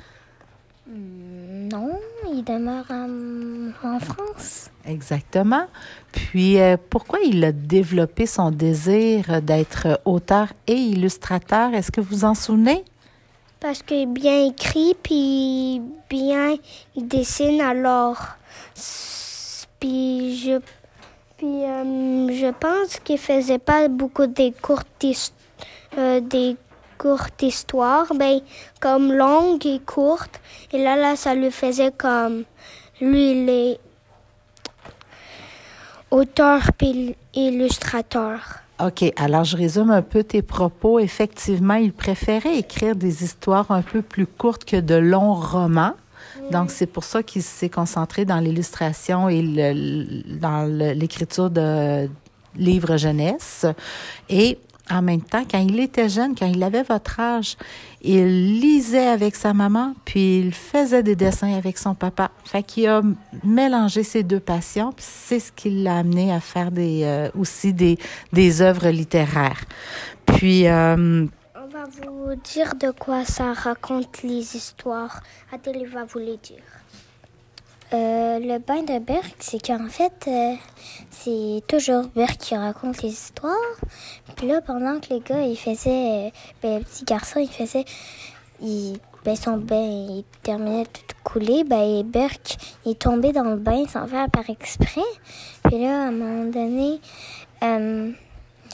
Il 2.39 2.45
demeure 2.45 2.85
en, 2.91 3.73
en 3.83 3.99
France. 3.99 4.71
Exactement. 4.87 5.67
Puis, 6.13 6.61
euh, 6.61 6.77
pourquoi 6.89 7.19
il 7.25 7.43
a 7.45 7.51
développé 7.51 8.27
son 8.27 8.53
désir 8.53 9.43
d'être 9.43 10.01
auteur 10.05 10.53
et 10.69 10.75
illustrateur? 10.75 11.75
Est-ce 11.75 11.91
que 11.91 12.01
vous 12.01 12.25
en 12.25 12.37
souvenez? 12.37 12.85
Parce 13.59 13.83
qu'il 13.83 13.97
est 13.97 14.07
bien 14.07 14.47
écrit, 14.47 14.95
puis 15.03 15.83
bien 16.09 16.55
il 16.95 17.09
dessine 17.09 17.61
alors. 17.61 18.19
Puis 19.81 20.37
je, 20.37 20.61
puis, 21.39 21.65
euh, 21.65 22.29
je 22.33 22.53
pense 22.53 23.01
qu'il 23.03 23.19
faisait 23.19 23.59
pas 23.59 23.89
beaucoup 23.89 24.27
des 24.27 24.53
courtes, 24.53 25.05
euh, 25.99 26.21
des 26.21 26.57
courtes 26.99 27.43
histoires, 27.43 28.13
ben, 28.15 28.41
comme 28.81 29.13
longues 29.13 29.67
et 29.67 29.81
courtes. 29.81 30.41
Et 30.73 30.83
là, 30.83 30.97
là, 30.97 31.17
ça 31.17 31.35
lui 31.35 31.51
faisait 31.51 31.93
comme 31.97 32.45
lui, 33.01 33.31
il 33.33 33.49
est 33.49 33.79
auteur 36.11 36.73
puis 36.77 37.17
illustrateur. 37.35 38.41
OK, 38.85 39.13
alors 39.17 39.45
je 39.45 39.57
résume 39.57 39.91
un 39.91 40.03
peu 40.03 40.23
tes 40.23 40.43
propos. 40.43 40.99
Effectivement, 40.99 41.75
il 41.75 41.93
préférait 41.93 42.59
écrire 42.59 42.95
des 42.95 43.25
histoires 43.25 43.71
un 43.71 43.83
peu 43.83 44.03
plus 44.03 44.27
courtes 44.27 44.65
que 44.65 44.77
de 44.77 44.95
longs 44.95 45.35
romans. 45.35 45.95
Donc, 46.53 46.71
c'est 46.71 46.87
pour 46.87 47.05
ça 47.05 47.23
qu'il 47.23 47.43
s'est 47.43 47.69
concentré 47.69 48.25
dans 48.25 48.39
l'illustration 48.39 49.29
et 49.29 49.43
le- 49.43 50.39
dans 50.39 50.65
l'écriture 50.95 51.51
de 51.51 52.09
livres 52.57 52.97
jeunesse. 52.97 53.67
Et 54.31 54.59
en 54.91 55.03
même 55.03 55.23
temps, 55.23 55.45
quand 55.49 55.59
il 55.59 55.79
était 55.81 56.09
jeune, 56.09 56.35
quand 56.35 56.47
il 56.47 56.63
avait 56.63 56.83
votre 56.83 57.21
âge, 57.21 57.57
il 58.03 58.61
lisait 58.61 59.09
avec 59.09 59.37
sa 59.37 59.53
maman, 59.53 59.95
puis 60.05 60.41
il 60.41 60.55
faisait 60.55 61.03
des 61.03 61.17
dessins 61.17 61.55
avec 61.55 61.79
son 61.79 61.95
papa. 61.95 62.31
Fait 62.45 62.63
qu'il 62.63 62.87
a 62.87 63.03
mélangé 63.45 64.03
ces 64.03 64.23
deux 64.23 64.41
passions, 64.41 64.93
puis 64.93 65.05
c'est 65.07 65.41
ce 65.41 65.53
qui 65.53 65.71
l'a 65.71 65.99
amené 65.99 66.33
à 66.33 66.41
faire 66.41 66.71
des, 66.71 67.03
euh, 67.05 67.29
aussi 67.39 67.73
des, 67.73 67.99
des 68.33 68.63
œuvres 68.63 68.89
littéraires. 68.89 69.65
Puis, 70.27 70.69
euh, 70.69 71.27
On 71.55 71.69
va 71.69 71.85
vous 71.85 72.35
dire 72.37 72.75
de 72.77 72.91
quoi 72.91 73.25
ça 73.25 73.53
raconte 73.53 74.23
les 74.23 74.57
histoires. 74.57 75.21
Adèle 75.53 75.87
va 75.87 76.05
vous 76.05 76.19
les 76.19 76.39
dire. 76.39 76.78
Euh, 77.95 78.39
le 78.39 78.59
bain 78.59 78.83
de 78.83 78.99
Berck, 78.99 79.37
c'est 79.39 79.65
qu'en 79.67 79.89
fait, 79.89 80.27
euh, 80.29 80.55
c'est 81.11 81.63
toujours 81.67 82.05
Berck 82.15 82.37
qui 82.37 82.55
raconte 82.55 83.01
les 83.03 83.09
histoires. 83.09 83.55
Puis 84.37 84.47
là, 84.47 84.61
pendant 84.61 85.01
que 85.01 85.15
les 85.15 85.21
gars, 85.21 85.41
ils 85.41 85.57
faisaient, 85.57 86.27
euh, 86.27 86.31
ben, 86.63 86.79
le 86.79 86.85
petit 86.85 87.05
garçon, 87.05 87.41
il 87.41 87.49
faisait, 87.49 87.87
il, 88.61 88.99
ben, 89.25 89.35
son 89.35 89.57
bain, 89.57 89.81
il 89.81 90.25
terminait 90.43 90.83
de 90.83 90.89
tout 90.89 91.17
couler, 91.25 91.65
ben, 91.65 92.03
Berck, 92.03 92.59
il 92.85 92.93
est 92.93 92.99
tombé 93.01 93.33
dans 93.33 93.45
le 93.45 93.57
bain 93.57 93.87
sans 93.89 94.07
faire 94.07 94.29
par 94.31 94.51
exprès. 94.51 95.01
Puis 95.65 95.83
là, 95.83 96.05
à 96.05 96.09
un 96.09 96.11
moment 96.11 96.45
donné, 96.45 97.01
euh, 97.63 98.13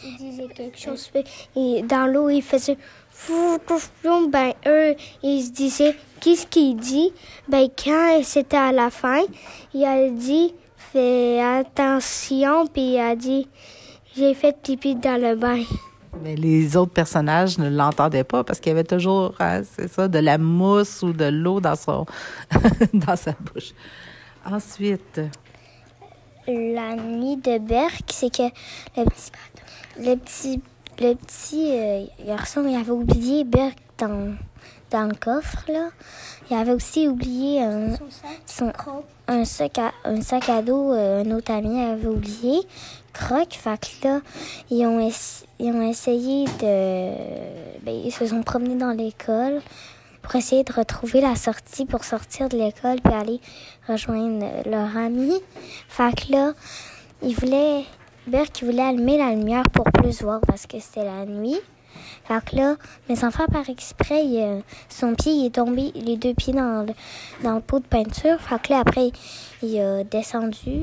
il 0.02 0.16
disait 0.16 0.48
quelque 0.48 0.78
chose. 0.78 1.12
Et 1.54 1.82
dans 1.82 2.06
l'eau, 2.06 2.30
il 2.30 2.42
faisait 2.42 2.76
fou. 3.14 4.28
Ben, 4.28 4.52
eux, 4.66 4.94
ils 5.22 5.44
se 5.44 5.50
disaient, 5.50 5.96
qu'est-ce 6.20 6.46
qu'il 6.46 6.76
dit? 6.76 7.12
Ben, 7.48 7.68
quand 7.82 8.20
c'était 8.22 8.56
à 8.56 8.72
la 8.72 8.90
fin, 8.90 9.22
il 9.72 9.84
a 9.84 10.10
dit, 10.10 10.54
fais 10.76 11.40
attention, 11.40 12.66
puis 12.66 12.94
il 12.94 12.98
a 12.98 13.16
dit, 13.16 13.48
j'ai 14.16 14.34
fait 14.34 14.56
pipi 14.60 14.94
dans 14.94 15.20
le 15.20 15.36
bain. 15.36 15.62
mais 16.22 16.36
les 16.36 16.76
autres 16.76 16.92
personnages 16.92 17.58
ne 17.58 17.68
l'entendaient 17.68 18.24
pas 18.24 18.44
parce 18.44 18.60
qu'il 18.60 18.70
y 18.70 18.72
avait 18.72 18.84
toujours, 18.84 19.34
hein, 19.40 19.62
c'est 19.64 19.88
ça, 19.88 20.08
de 20.08 20.18
la 20.18 20.38
mousse 20.38 21.02
ou 21.02 21.12
de 21.12 21.24
l'eau 21.24 21.60
dans 21.60 21.76
son, 21.76 22.06
dans 22.94 23.16
sa 23.16 23.32
bouche. 23.32 23.72
Ensuite, 24.44 25.20
La 26.46 26.94
nuit 26.96 27.36
de 27.36 27.58
Berck, 27.58 28.04
c'est 28.08 28.30
que 28.30 28.42
le 28.96 29.04
petit, 29.06 29.32
le 29.98 30.16
petit, 30.16 30.60
le 31.00 31.14
petit 31.14 31.72
euh, 31.72 32.04
garçon, 32.26 32.64
il 32.66 32.76
avait 32.76 32.90
oublié 32.90 33.44
Berck 33.44 33.76
dans, 33.98 34.34
dans 34.90 35.08
le 35.08 35.14
coffre, 35.14 35.64
là. 35.68 35.88
Il 36.50 36.56
avait 36.56 36.72
aussi 36.72 37.08
oublié 37.08 37.62
un, 37.62 37.94
son, 38.44 38.70
un, 39.28 39.44
sac, 39.46 39.78
à, 39.78 39.92
un 40.04 40.20
sac 40.20 40.48
à 40.50 40.60
dos, 40.60 40.92
euh, 40.92 41.22
un 41.24 41.30
autre 41.30 41.52
ami 41.52 41.80
avait 41.80 42.06
oublié. 42.06 42.60
Croc, 43.14 43.54
fait 43.54 43.78
que 44.02 44.08
là, 44.08 44.20
ils 44.70 44.84
ont, 44.84 44.98
ess- 45.00 45.44
ils 45.58 45.72
ont 45.72 45.82
essayé 45.82 46.44
de... 46.44 47.80
Ben, 47.82 47.94
ils 48.04 48.12
se 48.12 48.26
sont 48.26 48.42
promenés 48.42 48.74
dans 48.74 48.90
l'école 48.90 49.62
pour 50.20 50.34
essayer 50.36 50.64
de 50.64 50.72
retrouver 50.72 51.20
la 51.20 51.36
sortie 51.36 51.86
pour 51.86 52.04
sortir 52.04 52.48
de 52.48 52.58
l'école 52.58 53.00
puis 53.02 53.14
aller 53.14 53.40
rejoindre 53.88 54.44
leur 54.68 54.96
ami. 54.96 55.32
Fait 55.88 56.14
que 56.14 56.32
là, 56.32 56.52
ils 57.22 57.34
voulaient... 57.34 57.84
Berk 58.26 58.62
il 58.62 58.66
voulait 58.66 58.82
allumer 58.82 59.18
la 59.18 59.30
lumière 59.30 59.64
pour 59.72 59.84
plus 59.84 60.22
voir 60.22 60.40
parce 60.46 60.66
que 60.66 60.80
c'était 60.80 61.04
la 61.04 61.26
nuit. 61.26 61.60
Fait 62.24 62.42
que 62.44 62.56
là, 62.56 62.76
mais 63.08 63.16
sans 63.16 63.30
faire 63.30 63.46
par 63.46 63.68
exprès, 63.68 64.24
il, 64.24 64.40
euh, 64.40 64.60
son 64.88 65.14
pied 65.14 65.32
il 65.32 65.46
est 65.46 65.54
tombé, 65.54 65.92
les 65.94 66.16
deux 66.16 66.34
pieds 66.34 66.54
dans 66.54 66.86
le, 66.86 66.94
dans 67.42 67.54
le 67.56 67.60
pot 67.60 67.78
de 67.78 67.86
peinture. 67.86 68.40
Fait 68.40 68.60
que 68.60 68.72
là, 68.72 68.80
après, 68.80 69.12
il 69.62 69.78
a 69.78 70.04
descendu 70.04 70.80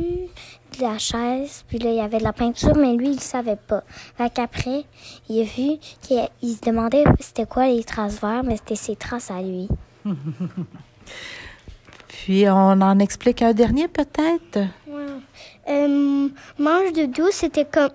de 0.77 0.81
la 0.81 0.97
chaise, 0.97 1.65
puis 1.67 1.79
là, 1.79 1.89
il 1.89 1.97
y 1.97 2.01
avait 2.01 2.19
de 2.19 2.23
la 2.23 2.31
peinture, 2.33 2.75
mais 2.77 2.93
lui, 2.93 3.09
il 3.09 3.19
savait 3.19 3.57
pas. 3.57 3.83
Fait 4.17 4.31
qu'après, 4.31 4.85
il 5.27 5.41
a 5.41 5.43
vu 5.43 5.79
qu'il 6.01 6.29
il 6.41 6.55
se 6.55 6.61
demandait 6.61 7.03
c'était 7.19 7.45
quoi 7.45 7.67
les 7.67 7.83
traces 7.83 8.21
vertes, 8.21 8.45
mais 8.45 8.57
c'était 8.57 8.75
ses 8.75 8.95
traces 8.95 9.31
à 9.31 9.41
lui. 9.41 9.67
Puis 12.07 12.47
on 12.47 12.81
en 12.81 12.99
explique 12.99 13.41
un 13.41 13.53
dernier 13.53 13.87
peut-être? 13.87 14.59
Euh, 15.69 16.27
mange 16.57 16.93
de 16.93 17.05
doux, 17.05 17.29
c'était 17.31 17.65
comme 17.65 17.89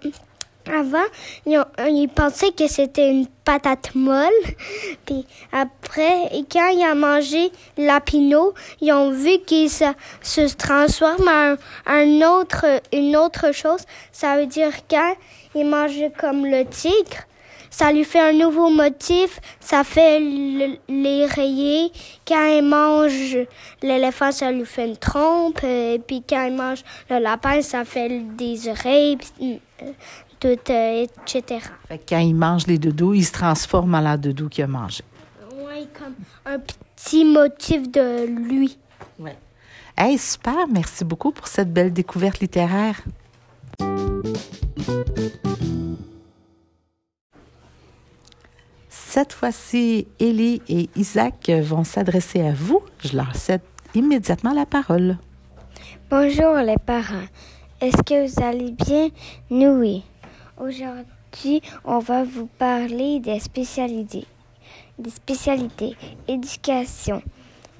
avant, 0.68 1.04
ils, 1.46 2.08
pensaient 2.08 2.50
que 2.50 2.66
c'était 2.66 3.10
une 3.10 3.26
patate 3.44 3.94
molle. 3.94 4.28
Puis 5.06 5.26
après, 5.52 6.30
quand 6.50 6.68
ils 6.68 6.86
ont 6.90 6.96
mangé 6.96 7.52
la 7.76 8.00
pinot, 8.00 8.54
ils 8.80 8.92
ont 8.92 9.10
vu 9.10 9.38
qu'il 9.46 9.70
se, 9.70 9.84
se 10.22 10.54
transforme 10.56 11.28
en 11.28 11.56
une 11.98 13.16
autre 13.16 13.52
chose. 13.52 13.80
Ça 14.12 14.36
veut 14.36 14.46
dire 14.46 14.72
quand 14.88 15.14
ils 15.54 16.12
comme 16.18 16.44
le 16.44 16.64
tigre, 16.66 17.26
ça 17.76 17.92
lui 17.92 18.04
fait 18.04 18.20
un 18.20 18.32
nouveau 18.32 18.70
motif, 18.70 19.38
ça 19.60 19.84
fait 19.84 20.18
les 20.18 21.26
rayés. 21.26 21.92
Quand 22.26 22.46
il 22.46 22.62
mange 22.62 23.36
l'éléphant, 23.82 24.32
ça 24.32 24.50
lui 24.50 24.64
fait 24.64 24.88
une 24.88 24.96
trompe. 24.96 25.62
Et 25.62 26.00
puis 26.06 26.22
quand 26.26 26.46
il 26.46 26.56
mange 26.56 26.82
le 27.10 27.18
lapin, 27.18 27.60
ça 27.60 27.84
fait 27.84 28.22
des 28.34 28.66
oreilles, 28.70 29.18
tout, 30.40 30.48
euh, 30.70 31.04
etc. 31.04 31.66
Fait 31.86 31.98
que 31.98 32.02
quand 32.08 32.18
il 32.18 32.34
mange 32.34 32.66
les 32.66 32.78
doudous, 32.78 33.12
il 33.12 33.26
se 33.26 33.32
transforme 33.32 33.94
en 33.94 34.00
la 34.00 34.16
doudou 34.16 34.48
qu'il 34.48 34.64
a 34.64 34.68
mangé. 34.68 35.04
Oui, 35.58 35.86
comme 35.92 36.14
un 36.46 36.58
petit 36.58 37.26
motif 37.26 37.90
de 37.90 38.24
lui. 38.24 38.78
Oui. 39.18 39.32
Hey, 39.98 40.16
super, 40.16 40.66
merci 40.66 41.04
beaucoup 41.04 41.30
pour 41.30 41.46
cette 41.46 41.70
belle 41.70 41.92
découverte 41.92 42.40
littéraire. 42.40 43.02
Cette 49.16 49.32
fois-ci, 49.32 50.06
Élie 50.20 50.60
et 50.68 50.90
Isaac 50.94 51.48
vont 51.48 51.84
s'adresser 51.84 52.42
à 52.42 52.52
vous. 52.52 52.82
Je 53.02 53.16
leur 53.16 53.34
cède 53.34 53.62
immédiatement 53.94 54.52
la 54.52 54.66
parole. 54.66 55.16
Bonjour 56.10 56.56
les 56.56 56.76
parents. 56.76 57.24
Est-ce 57.80 58.02
que 58.02 58.28
vous 58.28 58.44
allez 58.44 58.72
bien? 58.72 59.08
Nous, 59.48 59.80
oui. 59.80 60.04
Aujourd'hui, 60.60 61.62
on 61.86 61.98
va 62.00 62.24
vous 62.24 62.44
parler 62.58 63.18
des 63.20 63.40
spécialités. 63.40 64.26
Des 64.98 65.08
spécialités. 65.08 65.96
Éducation 66.28 67.22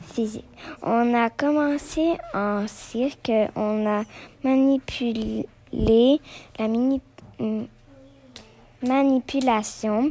physique. 0.00 0.48
On 0.80 1.12
a 1.12 1.28
commencé 1.28 2.14
en 2.32 2.66
cirque. 2.66 3.30
On 3.54 3.86
a 3.86 4.04
manipulé 4.42 5.46
la 6.58 6.66
mini 6.66 7.02
manipulation 8.82 10.10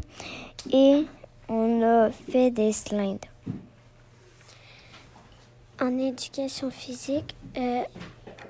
et 0.72 1.06
on 1.50 1.82
a 1.82 2.12
fait 2.12 2.52
des 2.52 2.72
slides. 2.72 3.26
En 5.82 5.98
éducation 5.98 6.72
physique, 6.72 7.36
euh, 7.58 7.84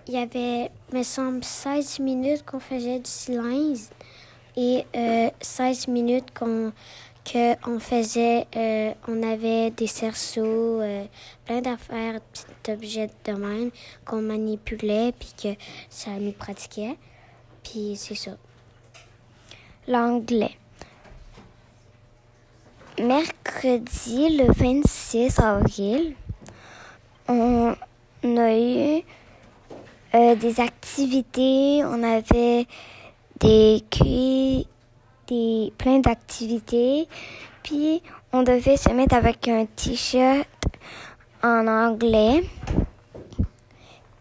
il 0.07 0.13
y 0.13 0.17
avait, 0.17 0.69
me 0.93 1.03
semble, 1.03 1.43
16 1.43 1.99
minutes 1.99 2.45
qu'on 2.45 2.59
faisait 2.59 2.99
du 2.99 3.09
slide 3.09 3.79
et 4.55 4.85
euh, 4.95 5.29
16 5.41 5.87
minutes 5.87 6.37
qu'on 6.37 6.71
que 7.25 7.55
on 7.67 7.79
faisait, 7.79 8.45
euh, 8.55 8.93
on 9.07 9.23
avait 9.23 9.71
des 9.71 9.87
cerceaux, 9.87 10.79
euh, 10.79 11.05
plein 11.45 11.59
d'affaires, 11.61 12.21
petits 12.21 12.71
objets 12.71 13.09
de 13.25 13.31
même 13.31 13.71
qu'on 14.05 14.21
manipulait 14.21 15.11
puis 15.17 15.33
que 15.41 15.59
ça 15.89 16.11
nous 16.11 16.33
pratiquait. 16.33 16.97
Puis 17.63 17.95
c'est 17.95 18.15
ça. 18.15 18.31
L'anglais. 19.87 20.55
Mercredi, 22.97 24.37
le 24.37 24.53
26 24.53 25.39
avril, 25.39 26.15
on 27.27 27.75
a 28.23 28.57
eu 28.57 29.03
euh, 30.13 30.35
des 30.35 30.61
activités, 30.61 31.81
on 31.83 32.01
avait 32.03 32.65
des 33.41 33.83
cuits, 33.91 34.65
des 35.27 35.73
plein 35.77 35.99
d'activités, 35.99 37.09
puis 37.63 38.01
on 38.31 38.43
devait 38.43 38.77
se 38.77 38.89
mettre 38.91 39.15
avec 39.15 39.45
un 39.49 39.65
t-shirt 39.65 40.47
en 41.43 41.67
anglais, 41.67 42.43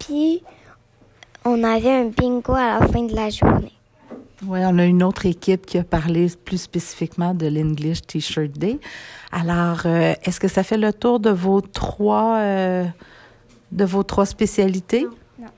puis 0.00 0.42
on 1.44 1.62
avait 1.62 1.92
un 1.92 2.06
bingo 2.06 2.54
à 2.54 2.80
la 2.80 2.88
fin 2.88 3.04
de 3.04 3.14
la 3.14 3.30
journée. 3.30 3.70
Oui, 4.46 4.58
on 4.62 4.78
a 4.78 4.84
une 4.84 5.02
autre 5.02 5.24
équipe 5.26 5.64
qui 5.64 5.78
a 5.78 5.84
parlé 5.84 6.26
plus 6.44 6.60
spécifiquement 6.60 7.34
de 7.34 7.46
l'English 7.46 8.02
T-shirt 8.02 8.50
Day. 8.50 8.78
Alors, 9.32 9.82
euh, 9.86 10.14
est-ce 10.22 10.38
que 10.38 10.48
ça 10.48 10.62
fait 10.62 10.76
le 10.76 10.92
tour 10.92 11.18
de 11.20 11.30
vos 11.30 11.60
trois, 11.60 12.36
euh, 12.38 12.84
de 13.72 13.84
vos 13.84 14.02
trois 14.02 14.26
spécialités? 14.26 15.06
Non. 15.38 15.48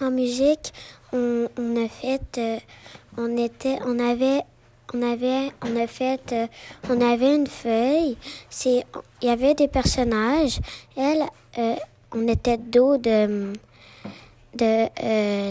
En 0.00 0.10
musique, 0.10 0.72
on, 1.12 1.48
a 1.76 1.88
fait, 1.88 2.38
euh, 2.38 2.58
on 3.18 3.36
était, 3.36 3.78
on 3.84 3.98
avait, 3.98 4.42
on 4.94 5.02
avait, 5.02 5.50
on 5.62 5.76
a 5.76 5.86
fait, 5.86 6.34
on 6.88 7.00
avait 7.00 7.34
une 7.34 7.46
feuille. 7.46 8.16
C'est, 8.48 8.84
il 9.20 9.28
y 9.28 9.30
avait 9.30 9.54
des 9.54 9.68
personnages. 9.68 10.60
Elle, 10.96 11.24
on 12.12 12.26
était 12.28 12.58
dos 12.58 12.96
de, 12.96 13.52
de 14.56 15.50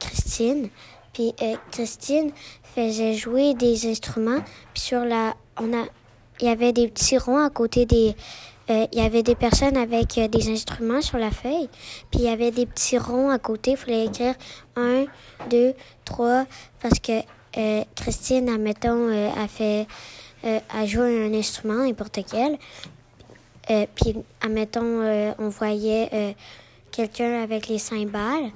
Christine. 0.00 0.68
Puis 1.18 1.34
euh, 1.42 1.56
Christine 1.72 2.30
faisait 2.62 3.14
jouer 3.14 3.54
des 3.54 3.90
instruments. 3.90 4.38
Puis 4.72 4.82
sur 4.84 5.04
la, 5.04 5.34
on 5.60 5.76
a, 5.76 5.84
il 6.40 6.46
y 6.46 6.48
avait 6.48 6.72
des 6.72 6.86
petits 6.86 7.18
ronds 7.18 7.44
à 7.44 7.50
côté 7.50 7.86
des, 7.86 8.14
euh, 8.70 8.86
il 8.92 9.00
y 9.00 9.04
avait 9.04 9.24
des 9.24 9.34
personnes 9.34 9.76
avec 9.76 10.16
euh, 10.16 10.28
des 10.28 10.48
instruments 10.48 11.00
sur 11.00 11.18
la 11.18 11.32
feuille. 11.32 11.68
Puis 12.12 12.20
il 12.20 12.22
y 12.22 12.28
avait 12.28 12.52
des 12.52 12.66
petits 12.66 12.98
ronds 12.98 13.30
à 13.30 13.40
côté. 13.40 13.72
Il 13.72 13.76
fallait 13.76 14.04
écrire 14.04 14.36
un, 14.76 15.06
deux, 15.50 15.74
trois, 16.04 16.44
parce 16.80 17.00
que 17.00 17.20
Christine, 17.96 18.48
admettons, 18.48 19.08
a 19.08 19.48
fait, 19.48 19.88
a 20.44 20.86
joué 20.86 21.26
un 21.26 21.34
instrument, 21.34 21.82
n'importe 21.84 22.20
quel. 22.30 22.58
puis, 23.96 24.14
admettons, 24.40 25.34
on 25.40 25.48
voyait 25.48 26.36
quelqu'un 26.92 27.42
avec 27.42 27.66
les 27.66 27.78
cymbales. 27.78 28.52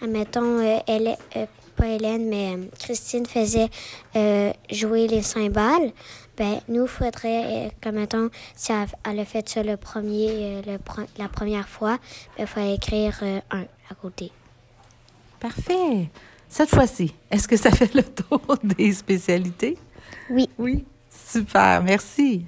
Admettons, 0.00 0.60
elle, 0.86 1.16
pas 1.84 1.90
Hélène, 1.90 2.28
mais 2.28 2.54
euh, 2.54 2.64
Christine 2.78 3.26
faisait 3.26 3.68
euh, 4.16 4.52
jouer 4.70 5.06
les 5.06 5.22
cymbales, 5.22 5.92
ben 6.36 6.60
nous, 6.68 6.86
faudrait, 6.86 7.66
euh, 7.66 7.68
comme 7.82 7.96
mettons, 7.96 8.30
si 8.56 8.72
elle, 8.72 9.20
a 9.20 9.24
fait 9.24 9.46
ça 9.48 9.62
le 9.62 9.76
premier, 9.76 10.62
la 11.18 11.28
première 11.28 11.68
fois, 11.68 11.98
ben, 12.36 12.44
il 12.44 12.46
fallait 12.46 12.74
écrire 12.74 13.22
un 13.50 13.64
à 13.90 13.94
côté. 14.00 14.32
Parfait. 15.40 16.08
Cette 16.48 16.70
fois-ci, 16.70 17.14
est-ce 17.30 17.46
que 17.46 17.56
ça 17.56 17.70
fait 17.70 17.92
le 17.94 18.02
tour 18.02 18.40
des 18.64 18.92
spécialités? 18.92 19.76
Oui. 20.30 20.48
Oui. 20.58 20.84
Super, 21.10 21.82
merci. 21.82 22.46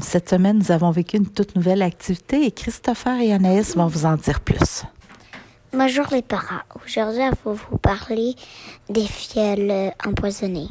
Cette 0.00 0.30
semaine, 0.30 0.58
nous 0.58 0.72
avons 0.72 0.90
vécu 0.90 1.18
une 1.18 1.26
toute 1.26 1.54
nouvelle 1.54 1.82
activité 1.82 2.46
et 2.46 2.50
Christopher 2.50 3.20
et 3.20 3.32
Anaïs 3.32 3.76
vont 3.76 3.88
vous 3.88 4.06
en 4.06 4.16
dire 4.16 4.40
plus. 4.40 4.84
Bonjour 5.70 6.06
les 6.10 6.22
parents. 6.22 6.62
Aujourd'hui, 6.82 7.20
je 7.20 7.50
vais 7.50 7.56
vous 7.70 7.76
parler 7.76 8.34
des 8.88 9.04
fioles 9.04 9.92
empoisonnées. 10.06 10.68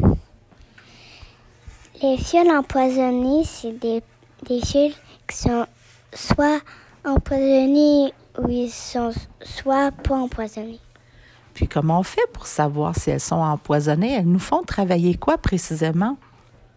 Les 2.01 2.17
fioles 2.17 2.49
empoisonnées, 2.49 3.43
c'est 3.45 3.77
des, 3.79 4.01
des 4.47 4.59
fioles 4.59 4.93
qui 5.27 5.37
sont 5.37 5.67
soit 6.13 6.61
empoisonnées 7.05 8.13
ou 8.39 8.49
ils 8.49 8.71
sont 8.71 9.11
soit 9.43 9.91
pas 9.91 10.15
empoisonnées. 10.15 10.79
Puis 11.53 11.67
comment 11.67 11.99
on 11.99 12.03
fait 12.03 12.25
pour 12.33 12.47
savoir 12.47 12.95
si 12.95 13.11
elles 13.11 13.19
sont 13.19 13.35
empoisonnées? 13.35 14.13
Elles 14.15 14.25
nous 14.25 14.39
font 14.39 14.63
travailler 14.63 15.15
quoi 15.15 15.37
précisément? 15.37 16.17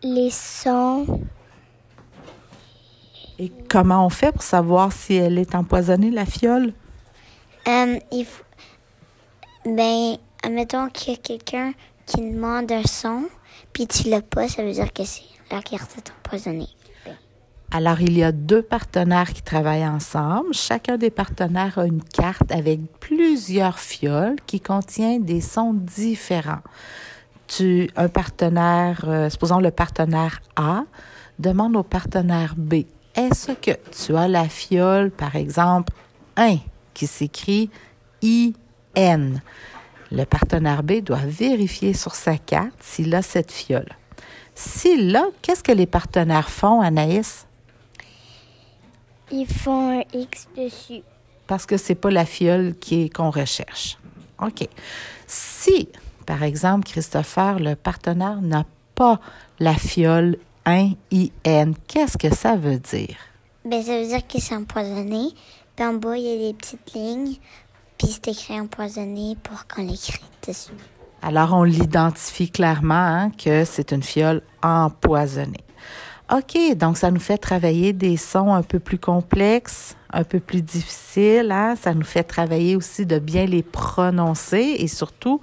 Les 0.02 0.30
sons, 0.30 1.22
et 3.38 3.52
comment 3.68 4.06
on 4.06 4.10
fait 4.10 4.32
pour 4.32 4.42
savoir 4.42 4.92
si 4.92 5.14
elle 5.14 5.38
est 5.38 5.54
empoisonnée, 5.54 6.10
la 6.10 6.26
fiole? 6.26 6.72
Euh, 7.66 7.98
il 8.12 8.24
faut... 8.24 8.44
Ben, 9.64 10.16
admettons 10.42 10.88
qu'il 10.88 11.14
y 11.14 11.16
a 11.16 11.18
quelqu'un 11.18 11.72
qui 12.06 12.20
demande 12.20 12.70
un 12.70 12.84
son, 12.84 13.24
puis 13.72 13.86
tu 13.86 14.08
l'as 14.08 14.20
pas, 14.20 14.48
ça 14.48 14.62
veut 14.62 14.72
dire 14.72 14.92
que 14.92 15.04
c'est 15.04 15.22
la 15.50 15.62
carte 15.62 15.96
est 15.96 16.10
empoisonnée. 16.10 16.68
Alors, 17.70 18.00
il 18.00 18.16
y 18.16 18.22
a 18.22 18.30
deux 18.30 18.62
partenaires 18.62 19.32
qui 19.32 19.42
travaillent 19.42 19.86
ensemble. 19.86 20.54
Chacun 20.54 20.96
des 20.96 21.10
partenaires 21.10 21.78
a 21.78 21.86
une 21.86 22.02
carte 22.02 22.52
avec 22.52 22.80
plusieurs 23.00 23.78
fioles 23.78 24.36
qui 24.46 24.60
contient 24.60 25.18
des 25.18 25.40
sons 25.40 25.74
différents. 25.74 26.62
Tu, 27.48 27.90
un 27.96 28.08
partenaire, 28.08 29.04
euh, 29.08 29.28
supposons 29.28 29.58
le 29.58 29.72
partenaire 29.72 30.40
A, 30.54 30.84
demande 31.38 31.74
au 31.76 31.82
partenaire 31.82 32.54
B 32.56 32.84
est-ce 33.14 33.52
que 33.52 33.72
tu 33.90 34.16
as 34.16 34.28
la 34.28 34.48
fiole, 34.48 35.10
par 35.10 35.36
exemple, 35.36 35.92
1 36.36 36.58
qui 36.92 37.06
s'écrit 37.06 37.70
IN? 38.22 39.40
Le 40.10 40.24
partenaire 40.24 40.82
B 40.82 41.00
doit 41.00 41.24
vérifier 41.24 41.92
sur 41.92 42.14
sa 42.14 42.36
carte 42.38 42.74
s'il 42.80 43.14
a 43.14 43.22
cette 43.22 43.50
fiole. 43.50 43.88
Si 44.54 45.10
là, 45.10 45.26
qu'est-ce 45.42 45.62
que 45.62 45.72
les 45.72 45.86
partenaires 45.86 46.50
font, 46.50 46.80
Anaïs? 46.80 47.46
Ils 49.32 49.46
font 49.46 50.00
un 50.00 50.02
X 50.12 50.48
dessus. 50.56 51.02
Parce 51.46 51.66
que 51.66 51.76
c'est 51.76 51.94
pas 51.94 52.10
la 52.10 52.24
fiole 52.24 52.74
qu'on 53.14 53.30
recherche. 53.30 53.98
OK. 54.40 54.68
Si, 55.26 55.88
par 56.26 56.42
exemple, 56.42 56.88
Christopher, 56.88 57.58
le 57.58 57.74
partenaire 57.74 58.40
n'a 58.40 58.64
pas 58.94 59.20
la 59.58 59.74
fiole 59.74 60.38
1IN, 60.66 61.74
qu'est-ce 61.86 62.16
que 62.16 62.34
ça 62.34 62.56
veut 62.56 62.78
dire? 62.78 63.16
Ben, 63.64 63.82
ça 63.82 63.98
veut 63.98 64.06
dire 64.06 64.26
que 64.26 64.40
c'est 64.40 64.54
empoisonné. 64.54 65.30
Puis 65.76 65.86
en 65.86 65.94
bas, 65.94 66.16
il 66.16 66.24
y 66.24 66.32
a 66.32 66.48
des 66.48 66.54
petites 66.54 66.94
lignes. 66.94 67.36
Puis 67.98 68.08
c'est 68.08 68.28
écrit 68.28 68.60
empoisonné 68.60 69.36
pour 69.42 69.66
qu'on 69.66 69.82
l'écrit 69.82 70.20
dessus. 70.46 70.72
Alors, 71.22 71.54
on 71.54 71.62
l'identifie 71.62 72.50
clairement 72.50 72.94
hein, 72.94 73.30
que 73.30 73.64
c'est 73.64 73.92
une 73.92 74.02
fiole 74.02 74.42
empoisonnée. 74.62 75.64
OK, 76.32 76.76
donc 76.76 76.96
ça 76.96 77.10
nous 77.10 77.20
fait 77.20 77.38
travailler 77.38 77.92
des 77.92 78.16
sons 78.16 78.52
un 78.52 78.62
peu 78.62 78.78
plus 78.78 78.98
complexes, 78.98 79.96
un 80.12 80.24
peu 80.24 80.40
plus 80.40 80.62
difficiles. 80.62 81.50
Hein? 81.50 81.76
Ça 81.76 81.94
nous 81.94 82.04
fait 82.04 82.24
travailler 82.24 82.76
aussi 82.76 83.04
de 83.06 83.18
bien 83.18 83.46
les 83.46 83.62
prononcer 83.62 84.76
et 84.78 84.88
surtout 84.88 85.40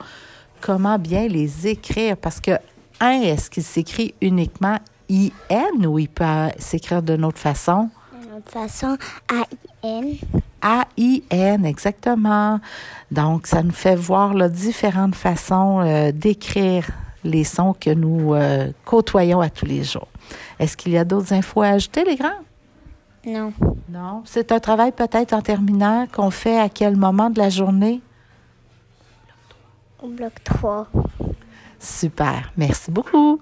comment 0.60 0.98
bien 0.98 1.28
les 1.28 1.68
écrire. 1.68 2.18
Parce 2.18 2.40
que, 2.40 2.52
un, 3.00 3.22
est-ce 3.22 3.50
qu'il 3.50 3.64
s'écrit 3.64 4.14
uniquement 4.22 4.78
IN 5.12 5.86
ou 5.86 6.00
il 6.00 6.08
peut 6.08 6.26
s'écrire 6.58 7.04
d'une 7.04 7.26
autre 7.26 7.38
façon? 7.40 7.90
D'une 8.22 8.34
autre 8.34 8.52
façon, 8.52 8.98
A-I-N. 9.30 10.16
A-I-N, 10.62 11.66
exactement. 11.66 12.60
Donc, 13.12 13.48
ça 13.48 13.62
nous 13.62 13.72
fait 13.72 13.96
voir 13.96 14.34
là, 14.34 14.48
différentes 14.48 15.16
façons 15.16 15.82
euh, 15.82 16.12
d'écrire 16.12 16.88
les 17.24 17.44
sons 17.44 17.76
que 17.80 17.90
nous 17.90 18.34
euh, 18.34 18.72
côtoyons 18.86 19.42
à 19.42 19.50
tous 19.50 19.66
les 19.66 19.84
jours. 19.84 20.08
Est-ce 20.60 20.78
qu'il 20.78 20.94
y 20.94 20.98
a 20.98 21.04
d'autres 21.04 21.34
infos 21.34 21.62
à 21.62 21.70
ajouter, 21.70 22.04
les 22.06 22.16
grands? 22.16 22.40
Non. 23.26 23.54
Non. 23.90 24.24
C'est 24.26 24.52
un 24.52 24.60
travail 24.60 24.92
peut-être 24.92 25.34
en 25.34 25.42
terminant 25.42 26.08
qu'on 26.12 26.32
fait 26.32 26.60
à 26.60 26.70
quel 26.70 26.96
moment 26.96 27.30
de 27.30 27.40
la 27.40 27.50
journée? 27.50 28.02
Au 30.02 30.08
bloc 30.08 30.44
3. 30.44 30.88
Super. 31.80 32.52
Merci 32.58 32.90
beaucoup. 32.90 33.40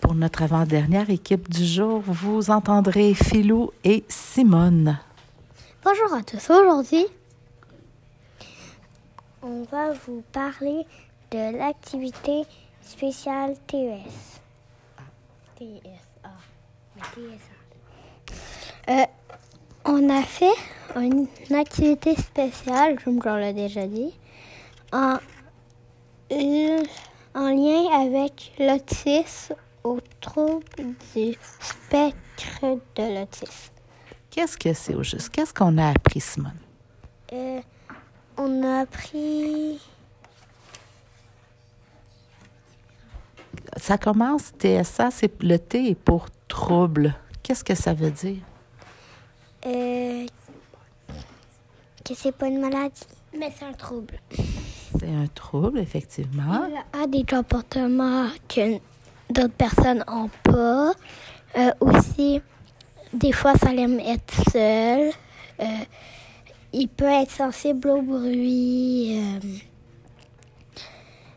Pour 0.00 0.14
notre 0.14 0.42
avant-dernière 0.42 1.10
équipe 1.10 1.48
du 1.48 1.64
jour, 1.64 2.00
vous 2.06 2.50
entendrez 2.50 3.14
Philou 3.14 3.70
et 3.84 4.04
Simone. 4.08 4.98
Bonjour 5.84 6.14
à 6.14 6.22
tous. 6.22 6.50
Aujourd'hui, 6.50 7.06
on 9.42 9.62
va 9.64 9.92
vous 9.92 10.22
parler 10.32 10.86
de 11.30 11.56
l'activité 11.56 12.42
spéciale 12.82 13.54
TES. 13.66 14.00
TSA. 15.58 17.56
Euh, 18.88 19.04
on 19.84 20.08
a 20.10 20.22
fait 20.22 20.54
une 20.96 21.28
activité 21.54 22.14
spéciale, 22.16 22.98
comme 23.02 23.20
on 23.24 23.36
l'a 23.36 23.52
déjà 23.52 23.86
dit, 23.86 24.12
en, 24.92 25.18
en 27.34 27.48
lien 27.48 27.88
avec 27.92 28.52
l'autisme 28.58 29.54
au 29.84 29.98
trouble 30.20 30.94
du 31.14 31.36
spectre 31.60 32.78
de 32.96 33.18
l'autisme. 33.18 33.72
Qu'est-ce 34.30 34.56
que 34.58 34.72
c'est 34.72 34.94
au 34.94 35.02
juste? 35.02 35.30
Qu'est-ce 35.30 35.54
qu'on 35.54 35.78
a 35.78 35.90
appris, 35.90 36.20
Simone? 36.20 36.58
Euh, 37.32 37.60
on 38.36 38.62
a 38.62 38.80
appris 38.80 39.80
Ça 43.78 43.98
commence, 43.98 44.52
TSA, 44.58 45.10
c'est 45.10 45.42
le 45.42 45.58
T 45.58 45.90
est 45.90 45.94
pour 45.94 46.26
trouble. 46.48 47.14
Qu'est-ce 47.42 47.64
que 47.64 47.74
ça 47.74 47.94
veut 47.94 48.10
dire? 48.10 48.42
euh, 49.66 50.26
que 52.04 52.14
c'est 52.14 52.32
pas 52.32 52.46
une 52.46 52.60
maladie, 52.60 53.02
mais 53.36 53.52
c'est 53.56 53.64
un 53.64 53.72
trouble. 53.72 54.20
C'est 54.98 55.08
un 55.08 55.26
trouble, 55.34 55.78
effectivement. 55.78 56.66
Il 56.68 57.00
a 57.02 57.06
des 57.06 57.24
comportements 57.24 58.26
que 58.48 58.74
d'autres 59.30 59.54
personnes 59.54 60.04
n'ont 60.08 60.30
pas. 60.42 60.92
Euh, 61.58 61.70
aussi, 61.80 62.40
des 63.12 63.32
fois, 63.32 63.54
ça 63.56 63.72
l'aime 63.72 64.00
être 64.00 64.34
seul. 64.50 65.10
Euh, 65.60 65.64
il 66.72 66.88
peut 66.88 67.04
être 67.04 67.30
sensible 67.30 67.88
au 67.88 68.02
bruit. 68.02 69.18
euh. 69.18 69.40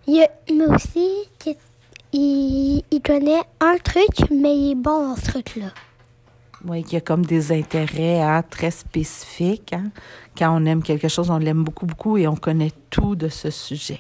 Il 0.07 0.21
a- 0.23 0.31
mais 0.53 0.65
aussi, 0.65 1.09
il, 2.13 2.83
il 2.91 3.01
connaît 3.01 3.41
un 3.59 3.77
truc, 3.77 4.29
mais 4.31 4.55
il 4.57 4.71
est 4.71 4.75
bon 4.75 5.09
dans 5.09 5.15
ce 5.15 5.25
truc-là. 5.25 5.67
Oui, 6.65 6.83
il 6.87 6.93
y 6.93 6.97
a 6.97 7.01
comme 7.01 7.25
des 7.25 7.51
intérêts 7.51 8.21
hein, 8.21 8.43
très 8.49 8.71
spécifiques. 8.71 9.73
hein. 9.73 9.91
Quand 10.37 10.55
on 10.61 10.65
aime 10.65 10.83
quelque 10.83 11.07
chose, 11.07 11.29
on 11.29 11.37
l'aime 11.37 11.63
beaucoup, 11.63 11.85
beaucoup 11.85 12.17
et 12.17 12.27
on 12.27 12.35
connaît 12.35 12.71
tout 12.89 13.15
de 13.15 13.29
ce 13.29 13.49
sujet. 13.49 13.99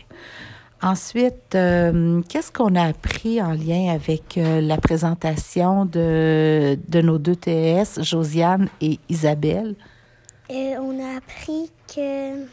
Ensuite, 0.81 1.55
euh, 1.55 2.21
qu'est-ce 2.29 2.51
qu'on 2.51 2.75
a 2.75 2.83
appris 2.83 3.41
en 3.41 3.51
lien 3.51 3.93
avec 3.93 4.37
euh, 4.37 4.61
la 4.61 4.77
présentation 4.77 5.85
de, 5.85 6.79
de 6.87 7.01
nos 7.01 7.17
deux 7.17 7.35
TS, 7.35 8.01
Josiane 8.01 8.69
et 8.81 8.97
Isabelle? 9.09 9.75
Et 10.49 10.75
on 10.79 10.97
a 10.99 11.17
appris 11.17 11.69
que 11.93 12.45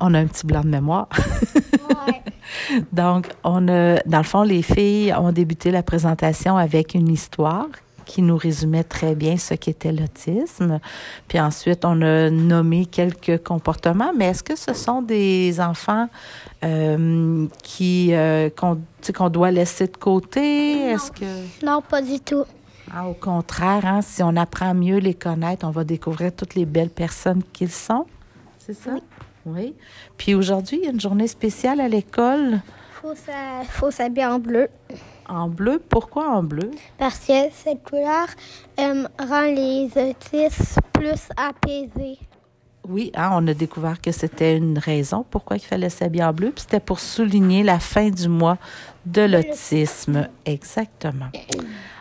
On 0.00 0.14
a 0.14 0.18
un 0.18 0.26
petit 0.26 0.46
blanc 0.46 0.62
de 0.62 0.68
mémoire. 0.68 1.08
Donc, 2.92 3.28
on 3.44 3.68
a, 3.68 4.00
dans 4.06 4.18
le 4.18 4.24
fond, 4.24 4.42
les 4.42 4.62
filles 4.62 5.14
ont 5.14 5.32
débuté 5.32 5.70
la 5.70 5.82
présentation 5.82 6.56
avec 6.56 6.94
une 6.94 7.08
histoire 7.08 7.66
qui 8.10 8.22
nous 8.22 8.36
résumait 8.36 8.82
très 8.82 9.14
bien 9.14 9.36
ce 9.36 9.54
qu'était 9.54 9.92
l'autisme. 9.92 10.80
Puis 11.28 11.38
ensuite, 11.38 11.84
on 11.84 12.02
a 12.02 12.28
nommé 12.28 12.86
quelques 12.86 13.42
comportements. 13.44 14.12
Mais 14.16 14.26
est-ce 14.26 14.42
que 14.42 14.56
ce 14.56 14.74
sont 14.74 15.00
des 15.00 15.60
enfants 15.60 16.08
euh, 16.64 17.46
qui 17.62 18.12
euh, 18.12 18.50
qu'on 18.50 19.30
doit 19.30 19.52
laisser 19.52 19.86
de 19.86 19.96
côté? 19.96 20.90
Est-ce 20.90 21.12
que 21.12 21.64
non, 21.64 21.82
pas 21.82 22.02
du 22.02 22.18
tout. 22.18 22.44
Ah, 22.92 23.06
au 23.06 23.14
contraire, 23.14 23.86
hein, 23.86 24.00
si 24.02 24.24
on 24.24 24.34
apprend 24.34 24.74
mieux 24.74 24.98
les 24.98 25.14
connaître, 25.14 25.64
on 25.64 25.70
va 25.70 25.84
découvrir 25.84 26.34
toutes 26.34 26.56
les 26.56 26.66
belles 26.66 26.90
personnes 26.90 27.44
qu'ils 27.52 27.70
sont. 27.70 28.06
C'est 28.58 28.74
ça? 28.74 28.90
Oui. 28.94 29.02
Puis 30.16 30.34
aujourd'hui, 30.34 30.78
il 30.80 30.84
y 30.84 30.88
a 30.88 30.90
une 30.90 31.00
journée 31.00 31.26
spéciale 31.28 31.80
à 31.80 31.88
l'école 31.88 32.60
Faut 33.00 33.14
s'a- 33.14 33.64
faut 33.68 33.90
s'habiller 33.90 34.26
en 34.26 34.38
bleu 34.38 34.68
en 35.28 35.48
bleu? 35.48 35.80
Pourquoi 35.88 36.28
en 36.28 36.42
bleu? 36.42 36.72
parce 36.98 37.20
que 37.20 37.32
cette 37.52 37.84
couleur 37.88 38.26
euh, 38.80 39.04
rend 39.20 39.42
les 39.42 39.88
autistes 39.96 40.78
plus 40.92 41.28
apaisés. 41.36 42.18
Oui, 42.88 43.12
hein, 43.14 43.30
on 43.34 43.46
a 43.46 43.54
découvert 43.54 44.00
que 44.00 44.10
c'était 44.10 44.56
une 44.56 44.76
raison 44.78 45.24
pourquoi 45.30 45.56
il 45.56 45.60
fallait 45.64 45.88
s'habiller 45.90 46.24
en 46.24 46.32
bleu. 46.32 46.50
Puis 46.50 46.62
c'était 46.62 46.80
pour 46.80 46.98
souligner 46.98 47.62
la 47.62 47.78
fin 47.78 48.10
du 48.10 48.28
mois 48.28 48.58
de 49.06 49.22
l'autisme. 49.22 50.26
Exactement. 50.44 51.26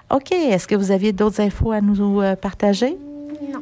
OK. 0.10 0.32
Est-ce 0.32 0.68
que 0.68 0.74
vous 0.76 0.90
aviez 0.90 1.14
d'autres 1.14 1.40
infos 1.42 1.72
à 1.72 1.82
nous 1.82 2.22
euh, 2.22 2.36
partager? 2.36 2.98
Non. 3.54 3.62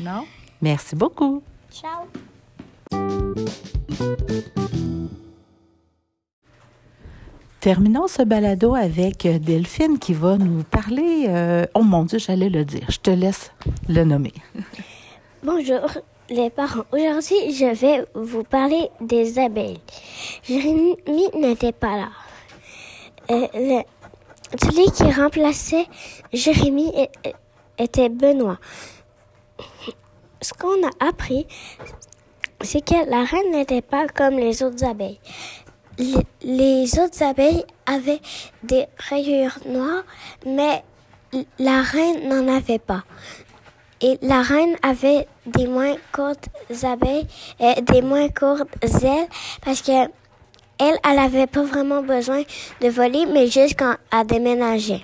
Non? 0.00 0.24
Merci 0.62 0.96
beaucoup. 0.96 1.42
Ciao. 1.70 2.06
Terminons 7.60 8.08
ce 8.08 8.22
balado 8.22 8.74
avec 8.74 9.24
euh, 9.24 9.38
Delphine 9.38 9.98
qui 9.98 10.12
va 10.12 10.36
nous 10.36 10.64
parler. 10.64 11.26
euh, 11.28 11.64
oh 11.74 11.82
mon 11.82 12.04
Dieu, 12.04 12.18
j'allais 12.18 12.50
le 12.50 12.64
dire. 12.64 12.86
Je 12.90 12.98
te 12.98 13.10
laisse 13.10 13.52
le 13.88 14.04
nommer. 14.04 14.32
Bonjour 15.42 15.80
les 16.28 16.50
parents. 16.50 16.84
Aujourd'hui, 16.92 17.54
je 17.54 17.74
vais 17.74 18.04
vous 18.14 18.42
parler 18.44 18.90
des 19.00 19.38
abeilles. 19.38 19.80
Jérémy 20.42 20.96
n'était 21.38 21.72
pas 21.72 21.96
là. 21.96 22.08
Euh, 23.30 23.46
le- 23.54 23.82
celui 24.62 24.90
qui 24.92 25.10
remplaçait 25.10 25.86
Jérémy 26.34 26.88
e- 26.94 27.28
e- 27.28 27.32
était 27.78 28.10
Benoît. 28.10 28.58
Ce 30.42 30.52
qu'on 30.52 30.86
a 30.86 30.90
appris, 31.08 31.46
c'est 32.60 32.84
que 32.84 33.08
la 33.10 33.24
reine 33.24 33.52
n'était 33.52 33.82
pas 33.82 34.06
comme 34.08 34.38
les 34.38 34.62
autres 34.62 34.84
abeilles. 34.84 35.18
Les, 36.42 36.98
autres 36.98 37.22
abeilles 37.22 37.64
avaient 37.86 38.20
des 38.62 38.86
rayures 39.08 39.58
noires, 39.66 40.04
mais 40.46 40.82
la 41.58 41.82
reine 41.82 42.28
n'en 42.28 42.52
avait 42.52 42.78
pas. 42.78 43.04
Et 44.00 44.18
la 44.22 44.42
reine 44.42 44.76
avait 44.82 45.26
des 45.46 45.66
moins 45.66 45.94
courtes 46.12 46.48
abeilles, 46.82 47.26
et 47.60 47.80
des 47.82 48.02
moins 48.02 48.28
courtes 48.28 48.66
ailes, 48.82 49.28
parce 49.64 49.82
que 49.82 50.10
elle, 50.78 50.98
elle 51.04 51.18
avait 51.18 51.46
pas 51.46 51.62
vraiment 51.62 52.02
besoin 52.02 52.42
de 52.80 52.88
voler, 52.88 53.26
mais 53.26 53.46
juste 53.46 53.78
quand 53.78 53.94
elle 54.12 54.26
déménageait. 54.26 55.02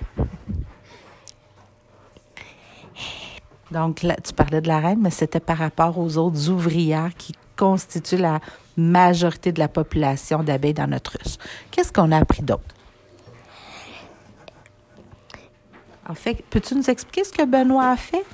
Donc, 3.71 4.03
là, 4.03 4.15
tu 4.21 4.33
parlais 4.33 4.59
de 4.59 4.67
la 4.67 4.79
reine, 4.79 4.99
mais 5.01 5.11
c'était 5.11 5.39
par 5.39 5.57
rapport 5.57 5.97
aux 5.97 6.17
autres 6.17 6.49
ouvrières 6.49 7.11
qui 7.17 7.31
constituent 7.71 8.17
la 8.17 8.39
majorité 8.75 9.51
de 9.51 9.59
la 9.59 9.67
population 9.67 10.41
d'abeilles 10.41 10.73
dans 10.73 10.87
notre 10.87 11.11
ruche. 11.17 11.35
Qu'est-ce 11.69 11.93
qu'on 11.93 12.11
a 12.11 12.17
appris 12.17 12.41
d'autre? 12.41 12.73
En 16.09 16.15
fait, 16.15 16.43
peux-tu 16.49 16.73
nous 16.75 16.89
expliquer 16.89 17.23
ce 17.23 17.31
que 17.31 17.45
Benoît 17.45 17.89
a 17.91 17.97
fait? 17.97 18.25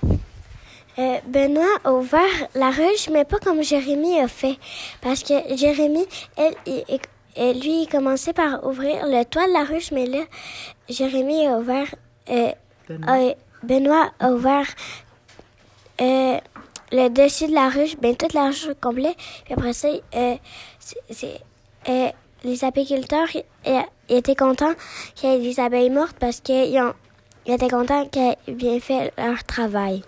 Euh, 0.98 1.18
Benoît 1.28 1.76
a 1.84 1.92
ouvert 1.92 2.22
la 2.56 2.72
ruche, 2.72 3.10
mais 3.12 3.26
pas 3.26 3.38
comme 3.40 3.62
Jérémie 3.62 4.18
a 4.20 4.28
fait. 4.30 4.58
Parce 5.02 5.22
que 5.24 5.34
Jérémie, 5.56 6.08
elle, 6.38 6.56
il- 6.66 6.86
il- 6.88 7.00
elle, 7.36 7.60
lui, 7.60 7.84
il 7.84 7.88
commençait 7.88 8.34
par 8.34 8.66
ouvrir 8.66 9.06
le 9.06 9.24
toit 9.26 9.46
de 9.48 9.54
la 9.54 9.64
ruche, 9.66 9.92
mais 9.92 10.06
là, 10.06 10.24
Jérémie 10.90 11.46
a 11.48 11.58
ouvert. 11.58 11.94
euh, 12.30 12.52
a- 13.08 13.36
Benoît 13.64 14.12
a 14.20 14.30
ouvert 14.32 14.68
euh, 16.02 16.38
le 16.92 17.10
dessus 17.10 17.48
de 17.48 17.54
la 17.54 17.70
ruche, 17.70 17.98
ben 18.02 18.16
toute 18.16 18.34
la 18.34 18.48
ruche 18.48 18.68
au 18.68 18.76
complet. 18.80 19.16
Puis 19.46 19.54
après 19.54 19.74
ça, 19.74 19.90
euh, 20.16 20.36
euh, 21.90 22.10
les 22.44 22.64
apiculteurs 22.64 23.28
euh, 23.68 23.82
étaient 24.10 24.36
contents 24.36 24.74
qu'il 25.16 25.30
y 25.30 25.34
ait 25.34 25.40
des 25.40 25.60
abeilles 25.60 25.90
mortes 25.90 26.16
parce 26.20 26.40
qu'ils 26.40 26.82
ils 27.46 27.54
étaient 27.54 27.70
contents 27.70 28.06
qu'ils 28.06 28.22
aient 28.22 28.54
bien 28.54 28.80
fait 28.80 29.14
leur 29.18 29.44
travail. 29.44 30.04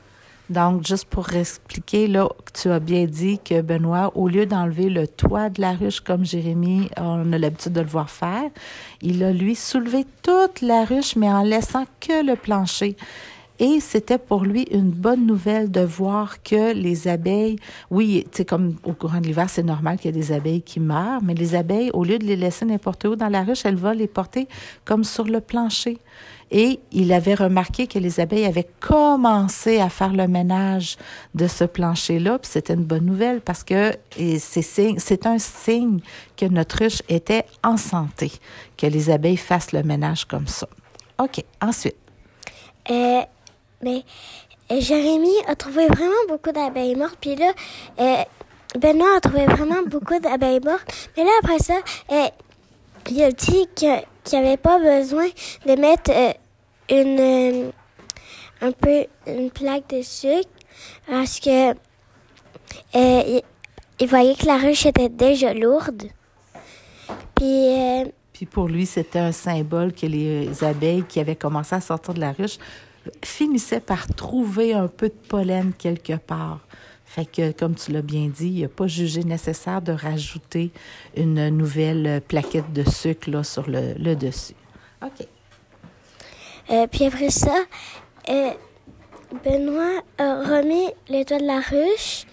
Donc, 0.50 0.84
juste 0.84 1.06
pour 1.06 1.32
expliquer, 1.34 2.08
là, 2.08 2.28
tu 2.60 2.72
as 2.72 2.80
bien 2.80 3.06
dit 3.06 3.38
que 3.38 3.62
Benoît, 3.62 4.12
au 4.16 4.28
lieu 4.28 4.48
d'enlever 4.48 4.90
le 4.90 5.08
toit 5.08 5.50
de 5.50 5.62
la 5.62 5.74
ruche 5.74 6.00
comme 6.00 6.26
Jérémie, 6.26 6.90
on 6.98 7.32
a 7.34 7.38
l'habitude 7.38 7.74
de 7.74 7.82
le 7.82 7.88
voir 7.88 8.10
faire, 8.10 8.50
il 9.04 9.24
a, 9.24 9.32
lui, 9.32 9.54
soulevé 9.54 10.08
toute 10.24 10.62
la 10.62 10.86
ruche, 10.86 11.16
mais 11.16 11.30
en 11.30 11.44
laissant 11.44 11.86
que 12.00 12.26
le 12.26 12.36
plancher. 12.36 12.98
Et 13.60 13.82
c'était 13.82 14.18
pour 14.18 14.46
lui 14.46 14.64
une 14.72 14.90
bonne 14.90 15.26
nouvelle 15.26 15.70
de 15.70 15.82
voir 15.82 16.42
que 16.44 16.74
les 16.74 17.10
abeilles, 17.10 17.58
oui, 17.92 18.26
c'est 18.32 18.46
comme 18.46 18.76
au 18.86 18.94
courant 18.94 19.20
de 19.20 19.28
l'hiver, 19.28 19.50
c'est 19.50 19.64
normal 19.64 19.98
qu'il 19.98 20.16
y 20.16 20.18
ait 20.18 20.22
des 20.22 20.32
abeilles 20.32 20.62
qui 20.62 20.80
meurent, 20.80 21.22
mais 21.22 21.34
les 21.34 21.56
abeilles, 21.56 21.92
au 21.94 22.06
lieu 22.06 22.18
de 22.18 22.26
les 22.26 22.38
laisser 22.38 22.64
n'importe 22.64 23.04
où 23.04 23.18
dans 23.18 23.28
la 23.28 23.44
ruche, 23.44 23.66
elle 23.66 23.76
va 23.76 23.94
les 23.94 24.08
porter 24.08 24.48
comme 24.86 25.04
sur 25.04 25.26
le 25.26 25.42
plancher. 25.42 25.98
Et 26.52 26.80
il 26.92 27.12
avait 27.12 27.36
remarqué 27.36 27.86
que 27.86 28.00
les 28.00 28.20
abeilles 28.20 28.46
avaient 28.46 28.70
commencé 28.80 29.80
à 29.80 29.90
faire 29.90 30.14
le 30.14 30.28
ménage 30.28 30.98
de 31.36 31.46
ce 31.46 31.66
plancher-là, 31.66 32.40
puis 32.40 32.50
c'était 32.52 32.74
une 32.74 32.86
bonne 32.86 33.06
nouvelle 33.06 33.42
parce 33.42 33.64
que 33.64 33.94
c'est 34.40 35.26
un 35.26 35.38
signe 35.38 36.00
que 36.38 36.46
notre 36.46 36.78
ruche 36.80 37.02
était 37.10 37.46
en 37.62 37.76
santé, 37.76 38.32
que 38.78 38.88
les 38.88 39.10
abeilles 39.10 39.38
fassent 39.38 39.74
le 39.74 39.84
ménage 39.84 40.26
comme 40.26 40.48
ça. 40.48 40.68
OK, 41.22 41.44
ensuite. 41.62 41.98
Euh, 42.90 43.22
mais 43.82 44.04
euh, 44.72 44.82
Jérémie 44.82 45.38
a 45.48 45.56
trouvé 45.56 45.88
vraiment 45.88 46.28
beaucoup 46.28 46.52
d'abeilles 46.52 46.96
mortes. 46.96 47.18
Puis 47.20 47.36
là, 47.36 47.54
euh, 48.00 48.24
Benoît 48.78 49.18
a 49.18 49.20
trouvé 49.20 49.46
vraiment 49.46 49.82
beaucoup 49.88 50.20
d'abeilles 50.20 50.60
mortes. 50.64 51.10
Mais 51.18 51.24
là, 51.24 51.32
après 51.42 51.60
ça, 51.60 51.80
euh, 52.12 52.28
il 53.10 53.24
a 53.24 53.32
dit 53.32 53.68
qu'il 53.76 54.04
n'y 54.32 54.38
avait 54.38 54.58
pas 54.58 54.78
besoin 54.80 55.28
de 55.66 55.76
mettre 55.76 56.12
une, 56.90 57.72
un 58.62 58.72
peu 58.72 59.06
une 59.26 59.50
plaque 59.50 59.90
de 59.90 60.02
sucre 60.02 60.50
parce 61.10 61.40
que 61.40 61.74
il, 62.94 63.42
il 64.00 64.08
voyait 64.08 64.36
que 64.36 64.46
la 64.46 64.58
ruche 64.58 64.86
était 64.86 65.10
déjà 65.10 65.54
lourde. 65.54 66.04
Puis 67.36 68.12
Puis 68.34 68.46
pour 68.46 68.68
lui, 68.68 68.86
c'était 68.86 69.20
un 69.20 69.32
symbole 69.32 69.94
que 69.94 70.06
les 70.06 70.64
abeilles 70.64 71.04
qui 71.04 71.20
avaient 71.20 71.36
commencé 71.36 71.74
à 71.74 71.82
sortir 71.82 72.14
de 72.14 72.20
la 72.20 72.34
ruche 72.34 72.60
finissaient 73.24 73.80
par 73.80 74.08
trouver 74.08 74.74
un 74.74 74.88
peu 74.88 75.10
de 75.10 75.28
pollen 75.28 75.74
quelque 75.74 76.14
part. 76.18 76.60
Fait 77.06 77.26
que, 77.26 77.52
comme 77.52 77.74
tu 77.74 77.92
l'as 77.92 78.04
bien 78.04 78.28
dit, 78.28 78.50
il 78.50 78.62
n'a 78.62 78.68
pas 78.68 78.86
jugé 78.86 79.24
nécessaire 79.24 79.82
de 79.82 79.92
rajouter 79.92 80.72
une 81.18 81.50
nouvelle 81.50 82.22
plaquette 82.28 82.72
de 82.72 82.88
sucre 82.88 83.32
là, 83.32 83.44
sur 83.44 83.68
le, 83.68 83.94
le 83.98 84.16
dessus. 84.16 84.54
OK. 85.04 85.26
Euh, 86.70 86.86
puis 86.86 87.06
après 87.06 87.32
ça, 87.32 87.56
euh, 88.30 88.52
Benoît 89.44 90.04
a 90.20 90.36
remis 90.36 90.90
les 91.08 91.26
toits 91.26 91.40
de 91.40 91.48
la 91.48 91.60
ruche. 91.60 92.26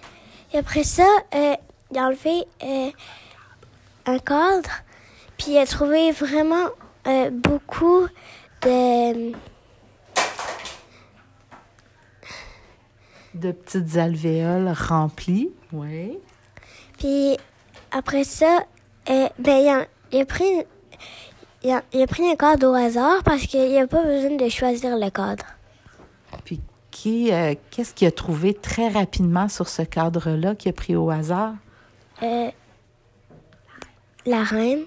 Et 0.52 0.58
après 0.58 0.84
ça, 0.84 1.06
euh, 1.34 1.54
il 1.90 1.98
a 1.98 2.06
enlevé 2.06 2.44
un 4.04 4.18
cadre. 4.18 4.70
Puis 5.38 5.52
il 5.52 5.58
a 5.58 5.66
trouvé 5.66 6.10
vraiment 6.12 6.68
beaucoup 7.30 8.06
de... 8.62 9.32
De 13.40 13.52
petites 13.52 13.96
alvéoles 13.96 14.72
remplies. 14.88 15.50
Oui. 15.72 16.18
Puis 16.98 17.36
après 17.92 18.24
ça, 18.24 18.64
euh, 19.10 19.28
ben, 19.38 19.56
il, 19.58 19.68
a, 19.68 19.86
il 20.12 20.20
a 20.20 20.24
pris... 20.24 20.64
Il 21.62 21.72
a, 21.72 21.82
il 21.92 22.02
a 22.02 22.06
pris 22.06 22.30
un 22.30 22.36
cadre 22.36 22.68
au 22.68 22.74
hasard 22.74 23.22
parce 23.24 23.46
qu'il 23.46 23.68
n'y 23.68 23.78
a 23.78 23.86
pas 23.86 24.02
besoin 24.02 24.36
de 24.36 24.48
choisir 24.48 24.96
le 24.96 25.10
cadre. 25.10 25.44
Puis 26.44 26.60
qui, 26.90 27.32
euh, 27.32 27.54
qu'est-ce 27.70 27.92
qu'il 27.92 28.06
a 28.06 28.12
trouvé 28.12 28.54
très 28.54 28.88
rapidement 28.88 29.48
sur 29.48 29.68
ce 29.68 29.82
cadre-là 29.82 30.54
qu'il 30.54 30.70
a 30.70 30.72
pris 30.72 30.94
au 30.94 31.10
hasard? 31.10 31.54
Euh, 32.22 32.50
la 34.24 34.44
reine. 34.44 34.84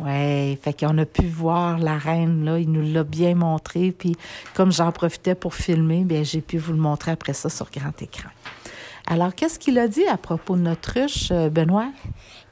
Oui, 0.00 0.56
fait 0.56 0.78
qu'on 0.78 0.98
a 0.98 1.06
pu 1.06 1.26
voir 1.26 1.78
la 1.78 1.96
reine, 1.96 2.44
là, 2.44 2.58
il 2.58 2.70
nous 2.70 2.92
l'a 2.92 3.02
bien 3.02 3.34
montré, 3.34 3.92
puis 3.92 4.14
comme 4.54 4.70
j'en 4.70 4.92
profitais 4.92 5.34
pour 5.34 5.54
filmer, 5.54 6.04
bien, 6.04 6.22
j'ai 6.22 6.42
pu 6.42 6.58
vous 6.58 6.72
le 6.72 6.78
montrer 6.78 7.12
après 7.12 7.32
ça 7.32 7.48
sur 7.48 7.70
grand 7.70 8.02
écran. 8.02 8.28
Alors, 9.06 9.34
qu'est-ce 9.34 9.58
qu'il 9.58 9.78
a 9.78 9.88
dit 9.88 10.06
à 10.06 10.16
propos 10.16 10.56
de 10.56 10.62
notre 10.62 11.00
ruche, 11.00 11.28
euh, 11.30 11.48
Benoît? 11.48 11.88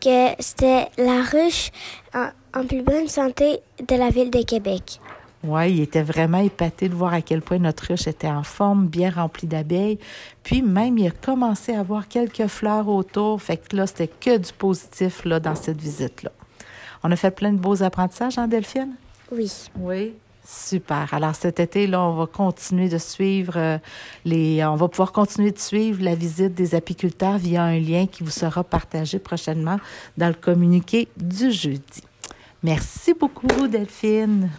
que 0.01 0.29
c'était 0.39 0.89
la 0.99 1.23
ruche 1.23 1.71
en, 2.15 2.29
en 2.55 2.67
plus 2.67 2.83
bonne 2.83 3.09
santé 3.09 3.61
de 3.89 3.97
la 3.97 4.11
ville 4.11 4.31
de 4.31 4.43
Québec. 4.43 5.01
Oui, 5.43 5.73
il 5.73 5.81
était 5.81 6.03
vraiment 6.03 6.39
épaté 6.39 6.89
de 6.89 6.95
voir 6.95 7.13
à 7.13 7.21
quel 7.21 7.43
point 7.43 7.59
notre 7.59 7.89
ruche 7.89 8.07
était 8.07 8.29
en 8.29 8.43
forme, 8.43 8.87
bien 8.87 9.11
remplie 9.11 9.47
d'abeilles. 9.47 9.99
Puis 10.43 10.63
même, 10.63 10.97
il 10.97 11.09
a 11.09 11.11
commencé 11.11 11.75
à 11.75 11.83
voir 11.83 12.09
quelques 12.09 12.47
fleurs 12.47 12.89
autour. 12.89 13.43
Fait 13.43 13.59
que 13.59 13.77
là, 13.77 13.87
c'était 13.87 14.09
que 14.09 14.39
du 14.39 14.53
positif 14.53 15.25
là, 15.25 15.41
dans 15.41 15.55
cette 15.55 15.81
visite-là. 15.81 16.33
On 17.05 17.11
a 17.11 17.17
fait 17.17 17.31
plein 17.31 17.53
de 17.53 17.59
beaux 17.59 17.83
apprentissages, 17.83 18.39
hein, 18.39 18.49
Delphine? 18.49 18.95
Oui. 19.31 19.53
Oui. 19.79 20.15
Super. 20.47 21.13
Alors 21.13 21.35
cet 21.35 21.61
été, 21.61 21.87
là, 21.87 22.03
on 22.03 22.17
va 22.17 22.27
continuer 22.27 22.89
de 22.89 22.99
suivre 22.99 23.55
euh, 23.57 23.79
les. 24.25 24.65
On 24.65 24.77
va 24.77 24.89
pouvoir 24.89 25.13
continuer 25.13 25.53
de 25.53 25.59
suivre 25.59 26.03
la 26.03 26.15
visite 26.15 26.55
des 26.55 26.75
apiculteurs 26.75 27.39
via 27.39 27.63
un 27.63 27.79
lien 27.79 28.07
qui 28.07 28.23
vous 28.23 28.31
sera 28.31 28.63
partagé 28.65 29.19
prochainement 29.19 29.79
dans 30.19 30.29
le 30.29 30.35
communiqué 30.35 31.09
du 31.17 31.51
jeudi. 31.51 32.03
Merci 32.63 33.15
beaucoup, 33.15 33.69
Delphine. 33.69 34.51